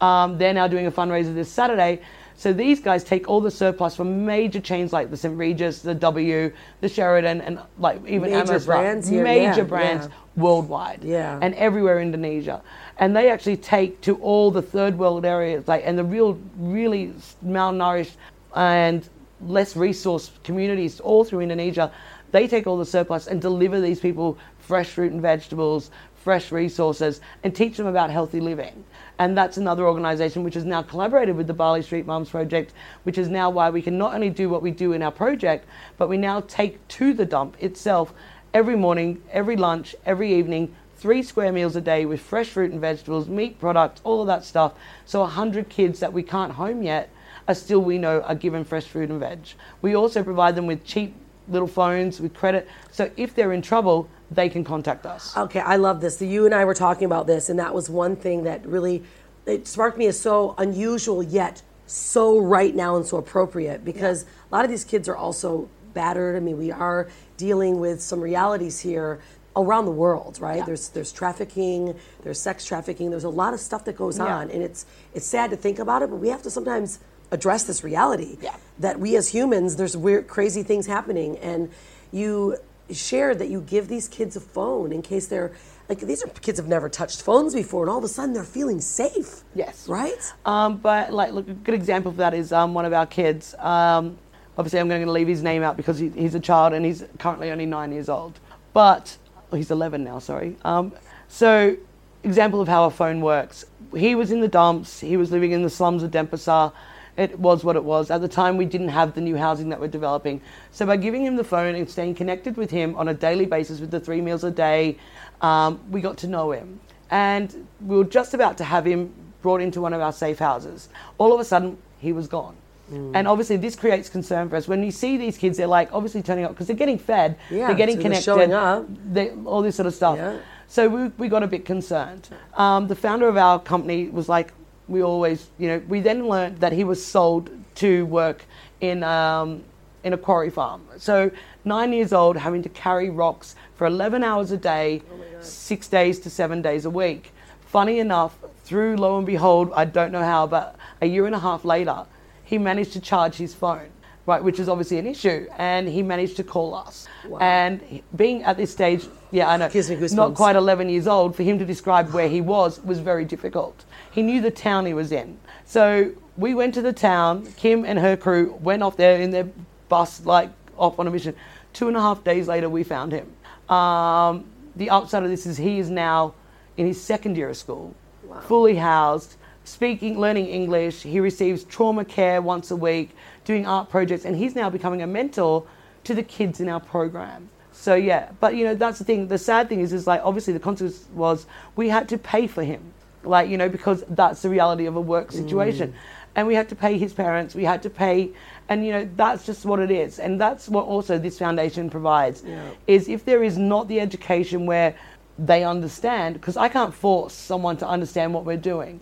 Um, 0.00 0.38
they're 0.38 0.54
now 0.54 0.68
doing 0.68 0.86
a 0.86 0.92
fundraiser 0.92 1.34
this 1.34 1.50
Saturday. 1.50 2.02
So 2.44 2.52
these 2.52 2.78
guys 2.78 3.04
take 3.04 3.26
all 3.26 3.40
the 3.40 3.50
surplus 3.50 3.96
from 3.96 4.26
major 4.26 4.60
chains 4.60 4.92
like 4.92 5.08
the 5.08 5.16
St. 5.16 5.34
Regis, 5.34 5.80
the 5.80 5.94
W, 5.94 6.52
the 6.82 6.88
Sheraton, 6.90 7.40
and 7.40 7.58
like 7.78 8.06
even 8.06 8.30
Major 8.30 8.50
Amos 8.50 8.66
brands 8.66 9.08
here, 9.08 9.24
major 9.24 9.62
yeah, 9.62 9.66
brands 9.66 10.08
yeah. 10.08 10.42
worldwide, 10.42 11.02
Yeah. 11.02 11.38
and 11.40 11.54
everywhere 11.54 12.00
in 12.00 12.08
Indonesia. 12.08 12.60
And 12.98 13.16
they 13.16 13.30
actually 13.30 13.56
take 13.56 14.02
to 14.02 14.16
all 14.16 14.50
the 14.50 14.60
third 14.60 14.98
world 14.98 15.24
areas, 15.24 15.66
like 15.66 15.84
and 15.86 15.96
the 15.96 16.04
real, 16.04 16.38
really 16.58 17.14
malnourished 17.42 18.16
and 18.54 19.08
less 19.40 19.74
resource 19.74 20.30
communities 20.44 21.00
all 21.00 21.24
through 21.24 21.40
Indonesia. 21.40 21.90
They 22.30 22.46
take 22.46 22.66
all 22.66 22.76
the 22.76 22.84
surplus 22.84 23.26
and 23.26 23.40
deliver 23.40 23.80
these 23.80 24.00
people 24.00 24.36
fresh 24.58 24.90
fruit 24.90 25.12
and 25.12 25.22
vegetables, 25.22 25.90
fresh 26.14 26.52
resources, 26.52 27.22
and 27.42 27.56
teach 27.56 27.78
them 27.78 27.86
about 27.86 28.10
healthy 28.10 28.40
living. 28.40 28.84
And 29.18 29.36
that's 29.36 29.56
another 29.56 29.86
organization 29.86 30.42
which 30.42 30.54
has 30.54 30.64
now 30.64 30.82
collaborated 30.82 31.36
with 31.36 31.46
the 31.46 31.54
Bali 31.54 31.82
Street 31.82 32.06
Mums 32.06 32.30
Project, 32.30 32.72
which 33.04 33.18
is 33.18 33.28
now 33.28 33.48
why 33.48 33.70
we 33.70 33.80
can 33.80 33.96
not 33.96 34.14
only 34.14 34.30
do 34.30 34.48
what 34.48 34.62
we 34.62 34.70
do 34.70 34.92
in 34.92 35.02
our 35.02 35.12
project, 35.12 35.66
but 35.96 36.08
we 36.08 36.16
now 36.16 36.40
take 36.40 36.86
to 36.88 37.12
the 37.14 37.24
dump 37.24 37.56
itself 37.62 38.12
every 38.52 38.76
morning, 38.76 39.22
every 39.30 39.56
lunch, 39.56 39.94
every 40.04 40.34
evening, 40.34 40.74
three 40.96 41.22
square 41.22 41.52
meals 41.52 41.76
a 41.76 41.80
day 41.80 42.04
with 42.06 42.20
fresh 42.20 42.48
fruit 42.48 42.72
and 42.72 42.80
vegetables, 42.80 43.28
meat 43.28 43.60
products, 43.60 44.00
all 44.04 44.20
of 44.20 44.26
that 44.26 44.44
stuff. 44.44 44.72
So 45.04 45.20
100 45.20 45.68
kids 45.68 46.00
that 46.00 46.12
we 46.12 46.22
can't 46.22 46.52
home 46.52 46.82
yet 46.82 47.10
are 47.46 47.54
still, 47.54 47.80
we 47.80 47.98
know, 47.98 48.22
are 48.22 48.34
given 48.34 48.64
fresh 48.64 48.86
fruit 48.86 49.10
and 49.10 49.20
veg. 49.20 49.40
We 49.82 49.94
also 49.94 50.24
provide 50.24 50.56
them 50.56 50.66
with 50.66 50.84
cheap 50.84 51.14
little 51.48 51.68
phones 51.68 52.20
with 52.20 52.34
credit. 52.34 52.68
So 52.90 53.10
if 53.16 53.34
they're 53.34 53.52
in 53.52 53.62
trouble, 53.62 54.08
they 54.34 54.48
can 54.48 54.64
contact 54.64 55.06
us. 55.06 55.36
Okay, 55.36 55.60
I 55.60 55.76
love 55.76 56.00
this. 56.00 56.18
So 56.18 56.24
you 56.24 56.44
and 56.46 56.54
I 56.54 56.64
were 56.64 56.74
talking 56.74 57.06
about 57.06 57.26
this, 57.26 57.48
and 57.48 57.58
that 57.58 57.74
was 57.74 57.88
one 57.88 58.16
thing 58.16 58.44
that 58.44 58.64
really 58.66 59.02
it 59.46 59.66
sparked 59.66 59.98
me 59.98 60.06
as 60.06 60.18
so 60.18 60.54
unusual 60.58 61.22
yet 61.22 61.62
so 61.86 62.38
right 62.38 62.74
now 62.74 62.96
and 62.96 63.04
so 63.04 63.18
appropriate 63.18 63.84
because 63.84 64.24
a 64.50 64.54
lot 64.54 64.64
of 64.64 64.70
these 64.70 64.84
kids 64.84 65.06
are 65.08 65.16
also 65.16 65.68
battered. 65.92 66.34
I 66.34 66.40
mean, 66.40 66.56
we 66.56 66.72
are 66.72 67.08
dealing 67.36 67.78
with 67.78 68.00
some 68.00 68.20
realities 68.20 68.80
here 68.80 69.20
around 69.54 69.84
the 69.84 69.90
world, 69.92 70.40
right? 70.40 70.64
There's 70.64 70.88
there's 70.88 71.12
trafficking, 71.12 71.94
there's 72.22 72.40
sex 72.40 72.64
trafficking, 72.64 73.10
there's 73.10 73.24
a 73.24 73.28
lot 73.28 73.54
of 73.54 73.60
stuff 73.60 73.84
that 73.84 73.96
goes 73.96 74.18
Yeah. 74.18 74.34
on, 74.36 74.50
and 74.50 74.62
it's 74.62 74.86
it's 75.12 75.26
sad 75.26 75.50
to 75.50 75.56
think 75.56 75.78
about 75.78 76.02
it, 76.02 76.10
but 76.10 76.16
we 76.16 76.28
have 76.30 76.42
to 76.42 76.50
sometimes 76.50 76.98
address 77.30 77.64
this 77.64 77.84
reality 77.84 78.38
Yeah. 78.40 78.56
that 78.78 78.98
we 78.98 79.14
as 79.16 79.28
humans, 79.28 79.76
there's 79.76 79.96
weird, 79.96 80.26
crazy 80.26 80.62
things 80.62 80.86
happening, 80.86 81.36
and 81.38 81.70
you 82.12 82.56
shared 82.90 83.38
that 83.38 83.48
you 83.48 83.60
give 83.60 83.88
these 83.88 84.08
kids 84.08 84.36
a 84.36 84.40
phone 84.40 84.92
in 84.92 85.02
case 85.02 85.26
they're 85.26 85.52
like 85.88 86.00
these 86.00 86.22
are 86.22 86.28
kids 86.28 86.58
have 86.58 86.68
never 86.68 86.88
touched 86.88 87.22
phones 87.22 87.54
before, 87.54 87.82
and 87.82 87.90
all 87.90 87.98
of 87.98 88.04
a 88.04 88.08
sudden 88.08 88.32
they're 88.32 88.42
feeling 88.42 88.80
safe. 88.80 89.42
Yes. 89.54 89.86
Right. 89.86 90.32
Um, 90.46 90.78
but 90.78 91.12
like, 91.12 91.32
look, 91.32 91.48
a 91.48 91.52
good 91.52 91.74
example 91.74 92.10
of 92.10 92.16
that 92.16 92.32
is 92.32 92.52
um, 92.52 92.72
one 92.72 92.84
of 92.86 92.92
our 92.92 93.06
kids. 93.06 93.54
Um, 93.58 94.16
obviously, 94.56 94.80
I'm 94.80 94.88
going 94.88 95.04
to 95.04 95.12
leave 95.12 95.28
his 95.28 95.42
name 95.42 95.62
out 95.62 95.76
because 95.76 95.98
he, 95.98 96.08
he's 96.10 96.34
a 96.34 96.40
child 96.40 96.72
and 96.72 96.86
he's 96.86 97.04
currently 97.18 97.50
only 97.50 97.66
nine 97.66 97.92
years 97.92 98.08
old. 98.08 98.40
But 98.72 99.16
oh, 99.52 99.56
he's 99.56 99.70
11 99.70 100.02
now. 100.02 100.18
Sorry. 100.20 100.56
Um, 100.64 100.92
so, 101.28 101.76
example 102.22 102.62
of 102.62 102.68
how 102.68 102.84
a 102.84 102.90
phone 102.90 103.20
works. 103.20 103.66
He 103.94 104.14
was 104.14 104.32
in 104.32 104.40
the 104.40 104.48
dumps. 104.48 105.00
He 105.00 105.18
was 105.18 105.30
living 105.30 105.52
in 105.52 105.62
the 105.62 105.70
slums 105.70 106.02
of 106.02 106.10
Denpasar. 106.10 106.72
It 107.16 107.38
was 107.38 107.62
what 107.62 107.76
it 107.76 107.84
was. 107.84 108.10
At 108.10 108.20
the 108.20 108.28
time, 108.28 108.56
we 108.56 108.64
didn't 108.64 108.88
have 108.88 109.14
the 109.14 109.20
new 109.20 109.36
housing 109.36 109.68
that 109.68 109.80
we're 109.80 109.88
developing. 109.88 110.40
So, 110.72 110.84
by 110.84 110.96
giving 110.96 111.24
him 111.24 111.36
the 111.36 111.44
phone 111.44 111.74
and 111.74 111.88
staying 111.88 112.16
connected 112.16 112.56
with 112.56 112.70
him 112.70 112.96
on 112.96 113.08
a 113.08 113.14
daily 113.14 113.46
basis 113.46 113.80
with 113.80 113.90
the 113.90 114.00
three 114.00 114.20
meals 114.20 114.42
a 114.42 114.50
day, 114.50 114.98
um, 115.40 115.80
we 115.90 116.00
got 116.00 116.16
to 116.18 116.26
know 116.26 116.50
him. 116.50 116.80
And 117.10 117.68
we 117.80 117.96
were 117.96 118.04
just 118.04 118.34
about 118.34 118.58
to 118.58 118.64
have 118.64 118.84
him 118.84 119.12
brought 119.42 119.60
into 119.60 119.80
one 119.80 119.92
of 119.92 120.00
our 120.00 120.12
safe 120.12 120.38
houses. 120.38 120.88
All 121.18 121.32
of 121.32 121.38
a 121.38 121.44
sudden, 121.44 121.78
he 121.98 122.12
was 122.12 122.26
gone. 122.26 122.56
Mm. 122.90 123.12
And 123.14 123.28
obviously, 123.28 123.56
this 123.56 123.76
creates 123.76 124.08
concern 124.08 124.48
for 124.48 124.56
us. 124.56 124.66
When 124.66 124.82
you 124.82 124.90
see 124.90 125.16
these 125.16 125.38
kids, 125.38 125.56
they're 125.56 125.66
like 125.66 125.90
obviously 125.92 126.22
turning 126.22 126.44
up 126.44 126.50
because 126.52 126.66
they're 126.66 126.76
getting 126.76 126.98
fed, 126.98 127.38
Yeah, 127.50 127.68
they're 127.68 127.76
getting 127.76 127.96
so 127.96 127.98
they're 127.98 128.02
connected, 128.02 128.24
showing 128.24 128.52
up. 128.52 128.86
they, 129.12 129.30
all 129.44 129.62
this 129.62 129.76
sort 129.76 129.86
of 129.86 129.94
stuff. 129.94 130.16
Yeah. 130.16 130.38
So 130.66 130.88
we, 130.88 131.08
we 131.18 131.28
got 131.28 131.42
a 131.42 131.46
bit 131.46 131.64
concerned. 131.64 132.28
Um, 132.54 132.88
the 132.88 132.96
founder 132.96 133.28
of 133.28 133.36
our 133.36 133.60
company 133.60 134.08
was 134.08 134.28
like, 134.28 134.52
we 134.88 135.02
always, 135.02 135.48
you 135.58 135.68
know, 135.68 135.82
we 135.88 136.00
then 136.00 136.28
learned 136.28 136.58
that 136.58 136.72
he 136.72 136.84
was 136.84 137.04
sold 137.04 137.50
to 137.76 138.04
work 138.06 138.44
in, 138.80 139.02
um, 139.02 139.62
in 140.02 140.12
a 140.12 140.18
quarry 140.18 140.50
farm. 140.50 140.82
So 140.98 141.30
nine 141.64 141.92
years 141.92 142.12
old, 142.12 142.36
having 142.36 142.62
to 142.62 142.68
carry 142.68 143.10
rocks 143.10 143.56
for 143.76 143.86
11 143.86 144.22
hours 144.22 144.50
a 144.50 144.56
day, 144.56 145.02
six 145.40 145.88
days 145.88 146.18
to 146.20 146.30
seven 146.30 146.62
days 146.62 146.84
a 146.84 146.90
week. 146.90 147.32
Funny 147.66 147.98
enough, 147.98 148.38
through 148.64 148.96
lo 148.96 149.16
and 149.18 149.26
behold, 149.26 149.72
I 149.74 149.84
don't 149.84 150.12
know 150.12 150.22
how, 150.22 150.46
but 150.46 150.76
a 151.00 151.06
year 151.06 151.26
and 151.26 151.34
a 151.34 151.38
half 151.40 151.64
later, 151.64 152.06
he 152.44 152.58
managed 152.58 152.92
to 152.92 153.00
charge 153.00 153.36
his 153.36 153.54
phone, 153.54 153.88
right, 154.26 154.42
which 154.42 154.58
is 154.58 154.68
obviously 154.68 154.98
an 154.98 155.06
issue, 155.06 155.46
and 155.58 155.88
he 155.88 156.02
managed 156.02 156.36
to 156.36 156.44
call 156.44 156.74
us. 156.74 157.06
And 157.40 158.02
being 158.16 158.42
at 158.44 158.56
this 158.56 158.70
stage, 158.70 159.06
yeah, 159.30 159.50
I 159.50 159.56
know, 159.56 159.68
me 159.90 159.96
not 160.16 160.34
quite 160.34 160.56
11 160.56 160.88
years 160.88 161.06
old, 161.06 161.36
for 161.36 161.42
him 161.42 161.58
to 161.58 161.64
describe 161.64 162.12
where 162.12 162.28
he 162.28 162.40
was 162.40 162.80
was 162.80 163.00
very 163.00 163.24
difficult. 163.24 163.84
He 164.10 164.22
knew 164.22 164.40
the 164.40 164.50
town 164.50 164.86
he 164.86 164.94
was 164.94 165.12
in. 165.12 165.38
So 165.66 166.12
we 166.36 166.54
went 166.54 166.74
to 166.74 166.82
the 166.82 166.92
town, 166.92 167.46
Kim 167.56 167.84
and 167.84 167.98
her 167.98 168.16
crew 168.16 168.58
went 168.60 168.82
off 168.82 168.96
there 168.96 169.20
in 169.20 169.30
their 169.30 169.48
bus, 169.88 170.24
like 170.24 170.50
off 170.76 170.98
on 170.98 171.06
a 171.06 171.10
mission. 171.10 171.34
Two 171.72 171.88
and 171.88 171.96
a 171.96 172.00
half 172.00 172.24
days 172.24 172.48
later, 172.48 172.68
we 172.68 172.84
found 172.84 173.12
him. 173.12 173.32
Um, 173.74 174.46
the 174.76 174.90
upside 174.90 175.22
of 175.22 175.30
this 175.30 175.46
is 175.46 175.56
he 175.56 175.78
is 175.78 175.90
now 175.90 176.34
in 176.76 176.86
his 176.86 177.00
second 177.00 177.36
year 177.36 177.50
of 177.50 177.56
school, 177.56 177.94
fully 178.42 178.76
housed, 178.76 179.36
speaking, 179.64 180.18
learning 180.18 180.46
English. 180.46 181.02
He 181.02 181.20
receives 181.20 181.64
trauma 181.64 182.04
care 182.04 182.42
once 182.42 182.70
a 182.70 182.76
week, 182.76 183.10
doing 183.44 183.66
art 183.66 183.88
projects, 183.88 184.24
and 184.24 184.36
he's 184.36 184.54
now 184.54 184.70
becoming 184.70 185.02
a 185.02 185.06
mentor 185.06 185.64
to 186.04 186.14
the 186.14 186.22
kids 186.22 186.60
in 186.60 186.68
our 186.68 186.80
program. 186.80 187.48
So 187.72 187.94
yeah, 187.94 188.30
but 188.40 188.54
you 188.54 188.64
know 188.64 188.74
that's 188.74 188.98
the 188.98 189.04
thing. 189.04 189.28
The 189.28 189.38
sad 189.38 189.68
thing 189.68 189.80
is, 189.80 189.92
is 189.92 190.06
like 190.06 190.20
obviously 190.22 190.52
the 190.52 190.60
consequence 190.60 191.06
was 191.12 191.46
we 191.76 191.88
had 191.88 192.08
to 192.10 192.18
pay 192.18 192.46
for 192.46 192.62
him, 192.62 192.92
like 193.24 193.48
you 193.48 193.58
know 193.58 193.68
because 193.68 194.04
that's 194.08 194.42
the 194.42 194.48
reality 194.48 194.86
of 194.86 194.96
a 194.96 195.00
work 195.00 195.28
mm. 195.28 195.32
situation, 195.32 195.92
and 196.36 196.46
we 196.46 196.54
had 196.54 196.68
to 196.68 196.76
pay 196.76 196.96
his 196.98 197.12
parents. 197.12 197.54
We 197.54 197.64
had 197.64 197.82
to 197.82 197.90
pay, 197.90 198.30
and 198.68 198.86
you 198.86 198.92
know 198.92 199.08
that's 199.16 199.44
just 199.44 199.64
what 199.64 199.80
it 199.80 199.90
is, 199.90 200.20
and 200.20 200.40
that's 200.40 200.68
what 200.68 200.84
also 200.86 201.18
this 201.18 201.38
foundation 201.38 201.90
provides. 201.90 202.44
Is 202.86 203.08
if 203.08 203.24
there 203.24 203.42
is 203.42 203.58
not 203.58 203.88
the 203.88 204.00
education 204.00 204.66
where 204.66 204.94
they 205.36 205.64
understand, 205.64 206.34
because 206.34 206.56
I 206.56 206.68
can't 206.68 206.94
force 206.94 207.34
someone 207.34 207.76
to 207.78 207.88
understand 207.88 208.32
what 208.32 208.44
we're 208.44 208.56
doing, 208.56 209.00